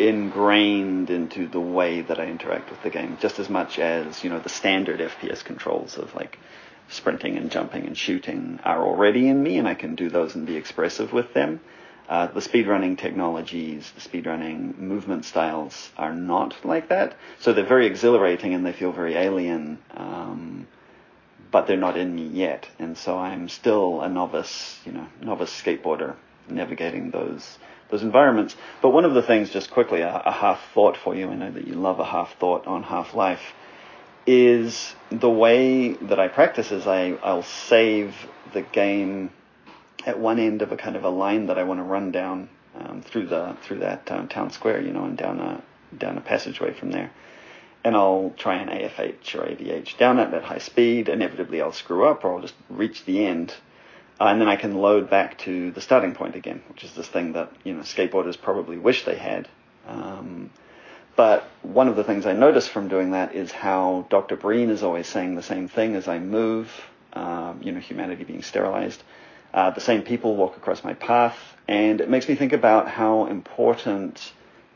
[0.00, 4.30] ingrained into the way that I interact with the game, just as much as, you
[4.30, 6.38] know, the standard FPS controls of like
[6.88, 10.46] sprinting and jumping and shooting are already in me and I can do those and
[10.46, 11.60] be expressive with them.
[12.10, 17.16] Uh, the speedrunning technologies, the speedrunning movement styles are not like that.
[17.38, 20.66] So they're very exhilarating and they feel very alien, um,
[21.52, 22.68] but they're not in me yet.
[22.80, 26.16] And so I'm still a novice, you know, novice skateboarder
[26.48, 27.58] navigating those
[27.90, 28.56] those environments.
[28.82, 31.52] But one of the things, just quickly, a, a half thought for you, I know
[31.52, 33.54] that you love a half thought on Half Life,
[34.26, 38.14] is the way that I practice is I, I'll save
[38.52, 39.30] the game
[40.06, 42.48] at one end of a kind of a line that I want to run down
[42.78, 45.62] um, through the through that um, town square, you know, and down a
[45.96, 47.10] down a passageway from there.
[47.82, 51.08] And I'll try and AFH or ABH down it at high speed.
[51.08, 53.54] Inevitably, I'll screw up, or I'll just reach the end
[54.20, 57.08] uh, and then I can load back to the starting point again, which is this
[57.08, 59.48] thing that you know skateboarders probably wish they had.
[59.88, 60.50] Um,
[61.16, 64.36] but one of the things I notice from doing that is how Dr.
[64.36, 66.70] Breen is always saying the same thing as I move.
[67.14, 69.02] Um, you know, humanity being sterilized.
[69.52, 71.36] Uh, the same people walk across my path,
[71.66, 74.32] and it makes me think about how important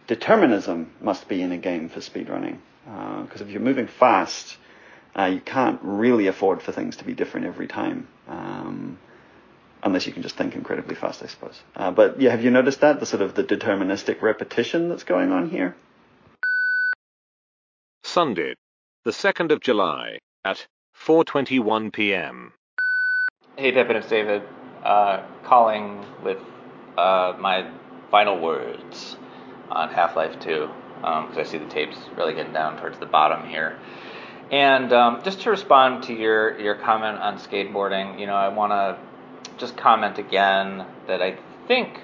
[0.07, 2.59] determinism must be in a game for speedrunning.
[2.85, 4.57] Because uh, if you're moving fast,
[5.17, 8.09] uh, you can't really afford for things to be different every time.
[8.29, 8.99] Um,
[9.83, 11.61] unless you can just think incredibly fast, I suppose.
[11.77, 15.31] Uh, but yeah, have you noticed that the sort of the deterministic repetition that's going
[15.31, 15.77] on here?
[18.03, 18.55] Sunday,
[19.05, 20.67] the second of July at
[21.07, 22.53] 4:21 p.m.
[23.57, 24.43] Hey, Pippin, it's David,
[24.85, 26.39] uh, calling with
[26.97, 27.71] uh, my
[28.11, 29.17] final words
[29.71, 33.49] on Half-Life 2 because um, I see the tapes really getting down towards the bottom
[33.49, 33.79] here.
[34.51, 38.73] And um, just to respond to your your comment on skateboarding, you know, I want
[38.73, 38.99] to
[39.59, 42.01] just comment again that I think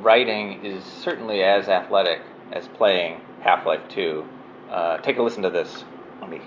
[0.00, 2.20] writing is certainly as athletic
[2.52, 4.24] as playing Half Life 2.
[4.70, 5.84] Uh, take a listen to this.
[6.20, 6.40] Let me.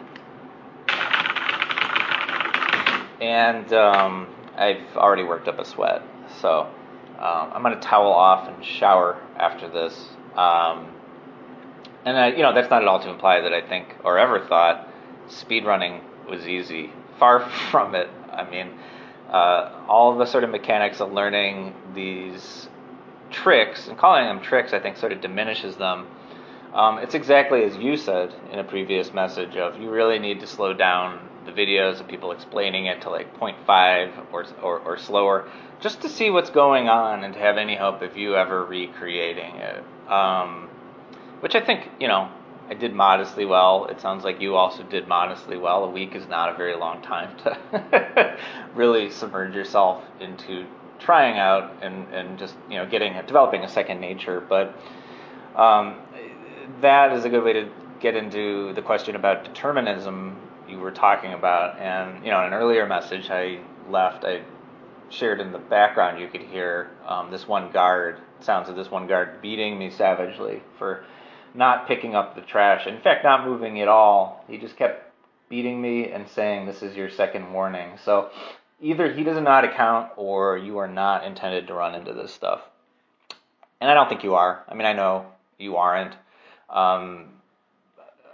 [3.20, 6.02] And um, I've already worked up a sweat,
[6.42, 6.68] so
[7.18, 9.94] um, I'm to towel off and shower after this.
[10.36, 10.96] Um,
[12.04, 14.40] and I, you know, that's not at all to imply that I think or ever
[14.48, 14.88] thought
[15.28, 16.92] speedrunning was easy.
[17.20, 18.10] Far from it.
[18.32, 18.72] I mean,
[19.30, 22.68] uh, all the sort of mechanics of learning these
[23.30, 26.08] tricks and calling them tricks, I think, sort of diminishes them.
[26.74, 30.48] Um, it's exactly as you said in a previous message of you really need to
[30.48, 31.20] slow down
[31.54, 35.50] the videos of people explaining it to like 0.5 or, or, or slower
[35.80, 39.56] just to see what's going on and to have any hope of you ever recreating
[39.56, 39.84] it.
[40.10, 40.70] Um,
[41.40, 42.30] which I think, you know,
[42.70, 43.86] I did modestly well.
[43.86, 45.84] It sounds like you also did modestly well.
[45.84, 48.38] A week is not a very long time to
[48.76, 50.66] really submerge yourself into
[51.00, 54.40] trying out and, and just you know getting developing a second nature.
[54.40, 54.76] But
[55.56, 55.98] um,
[56.80, 60.38] that is a good way to get into the question about determinism
[60.72, 61.78] you were talking about.
[61.80, 63.60] And you know, in an earlier message I
[63.90, 64.44] left, I
[65.10, 69.08] shared in the background you could hear um, this one guard sounds of this one
[69.08, 71.04] guard beating me savagely for
[71.54, 72.88] not picking up the trash.
[72.88, 74.46] In fact, not moving at all.
[74.48, 75.12] He just kept
[75.50, 77.98] beating me and saying, This is your second warning.
[78.04, 78.30] So
[78.82, 82.14] either he doesn't know how to count or you are not intended to run into
[82.14, 82.62] this stuff.
[83.80, 84.64] And I don't think you are.
[84.68, 85.26] I mean, I know
[85.58, 86.16] you aren't.
[86.70, 87.30] Um,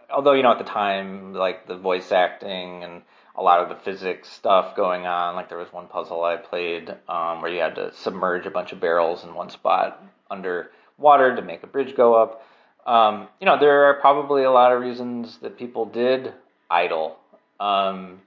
[0.09, 3.01] although, you know, at the time, like the voice acting and
[3.35, 6.89] a lot of the physics stuff going on, like there was one puzzle I played
[7.07, 11.35] um, where you had to submerge a bunch of barrels in one spot under water
[11.35, 12.43] to make a bridge go up.
[12.85, 16.33] Um, you know, there are probably a lot of reasons that people did
[16.69, 17.17] idle.
[17.59, 18.21] Um,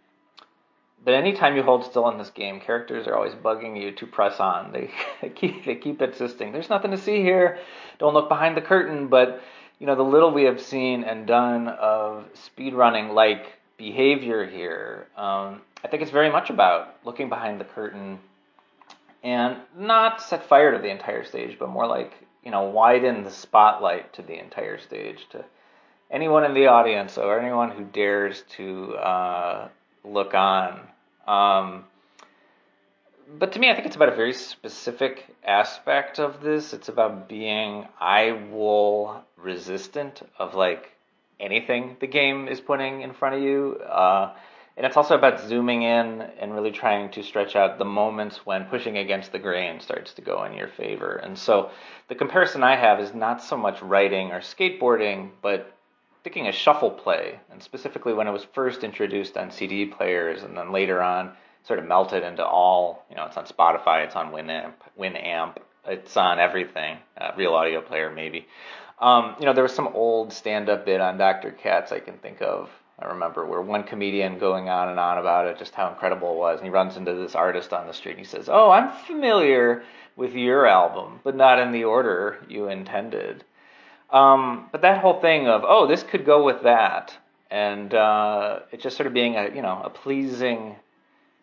[1.02, 4.38] but anytime you hold still in this game, characters are always bugging you to press
[4.38, 4.72] on.
[4.72, 4.90] They,
[5.22, 6.52] they keep they keep insisting.
[6.52, 7.58] There's nothing to see here.
[7.98, 9.08] Don't look behind the curtain.
[9.08, 9.42] But
[9.80, 15.62] you know, the little we have seen and done of speedrunning like behavior here, um,
[15.82, 18.20] I think it's very much about looking behind the curtain
[19.24, 22.12] and not set fire to the entire stage, but more like
[22.44, 25.44] you know, widen the spotlight to the entire stage to
[26.10, 29.68] anyone in the audience or anyone who dares to uh,
[30.04, 30.80] look on.
[31.26, 31.84] Um,
[33.38, 36.72] but to me, I think it's about a very specific aspect of this.
[36.72, 40.90] It's about being eye wool resistant of like
[41.38, 43.76] anything the game is putting in front of you.
[43.76, 44.34] Uh,
[44.76, 48.64] and it's also about zooming in and really trying to stretch out the moments when
[48.64, 51.16] pushing against the grain starts to go in your favor.
[51.16, 51.70] And so
[52.08, 55.74] the comparison I have is not so much writing or skateboarding, but
[56.24, 57.40] picking a shuffle play.
[57.50, 61.32] And specifically when it was first introduced on CD players and then later on
[61.70, 66.16] sort of melted into all, you know, it's on Spotify, it's on Winamp, Winamp, it's
[66.16, 68.48] on everything, uh, Real Audio Player maybe.
[68.98, 71.52] Um, you know, there was some old stand-up bit on Dr.
[71.52, 72.70] Katz I can think of.
[72.98, 76.38] I remember where one comedian going on and on about it, just how incredible it
[76.38, 78.90] was, and he runs into this artist on the street and he says, "Oh, I'm
[79.06, 79.84] familiar
[80.16, 83.44] with your album, but not in the order you intended."
[84.10, 87.16] Um, but that whole thing of, "Oh, this could go with that,"
[87.48, 90.74] and uh, it just sort of being a you know a pleasing,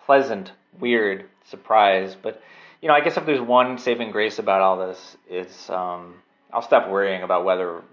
[0.08, 2.16] pleasant, weird surprise.
[2.20, 2.42] But
[2.82, 6.16] you know, I guess if there's one saving grace about all this, it's um,
[6.52, 7.84] I'll stop worrying about whether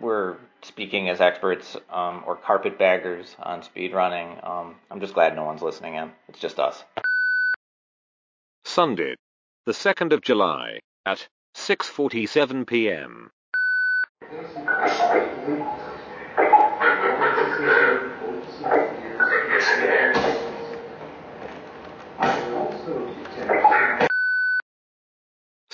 [0.00, 4.46] we're speaking as experts um, or carpetbaggers on speedrunning.
[4.46, 6.12] Um, I'm just glad no one's listening in.
[6.28, 6.82] It's just us.
[8.64, 9.16] Sunday,
[9.64, 13.30] the 2nd of July at 6:47 p.m.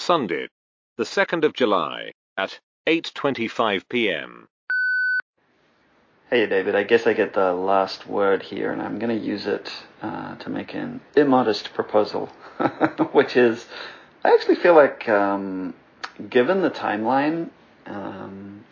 [0.02, 0.48] Sunday,
[0.98, 4.48] the 2nd of July at 8:25 p.m.
[6.28, 9.46] Hey, David, I guess I get the last word here, and I'm going to use
[9.46, 9.70] it
[10.02, 12.26] uh, to make an immodest proposal,
[13.12, 13.66] which is
[14.24, 15.72] I actually feel like, um,
[16.28, 17.50] given the timeline,
[17.86, 18.64] um,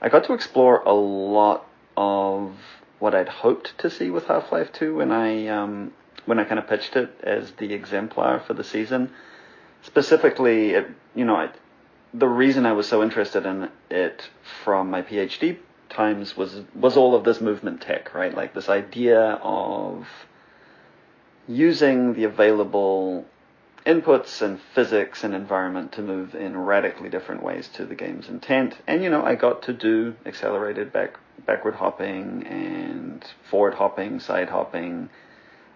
[0.00, 2.56] I got to explore a lot of
[3.00, 5.92] what I'd hoped to see with Half Life 2 when I um,
[6.24, 9.10] when I kind of pitched it as the exemplar for the season.
[9.84, 11.54] Specifically, it, you know, it,
[12.12, 14.28] the reason I was so interested in it
[14.64, 15.58] from my PhD
[15.88, 18.34] times was was all of this movement tech, right?
[18.34, 20.06] Like this idea of
[21.46, 23.26] using the available
[23.86, 28.76] inputs and physics and environment to move in radically different ways to the game's intent.
[28.86, 34.48] And you know, I got to do accelerated back backward hopping and forward hopping, side
[34.48, 35.10] hopping.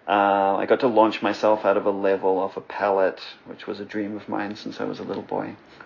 [0.09, 3.79] Uh, I got to launch myself out of a level off a pallet, which was
[3.79, 5.55] a dream of mine since I was a little boy.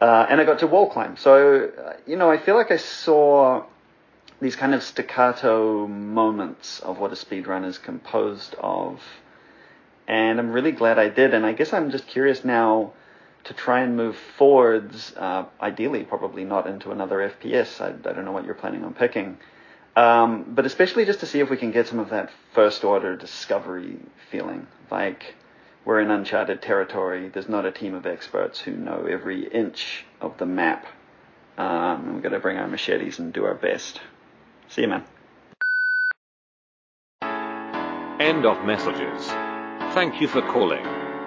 [0.00, 1.16] uh, and I got to wall climb.
[1.16, 3.64] So, uh, you know, I feel like I saw
[4.40, 9.02] these kind of staccato moments of what a speedrun is composed of.
[10.06, 11.34] And I'm really glad I did.
[11.34, 12.92] And I guess I'm just curious now
[13.42, 17.80] to try and move forwards, uh, ideally, probably not into another FPS.
[17.80, 19.38] I, I, don't know what you're planning on picking.
[19.94, 23.14] Um, but especially just to see if we can get some of that first order
[23.16, 23.98] discovery
[24.30, 24.66] feeling.
[24.90, 25.34] Like,
[25.84, 27.28] we're in uncharted territory.
[27.28, 30.86] There's not a team of experts who know every inch of the map.
[31.58, 34.00] Um, we've got to bring our machetes and do our best.
[34.68, 35.04] See you, man.
[38.20, 39.26] End of messages.
[39.94, 40.84] Thank you for calling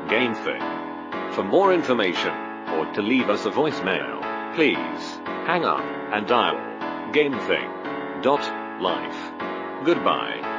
[0.07, 1.33] GameThing.
[1.35, 2.33] For more information
[2.69, 4.77] or to leave us a voicemail, please
[5.45, 6.55] hang up and dial
[8.25, 9.85] GameThing.life.
[9.85, 10.54] Goodbye.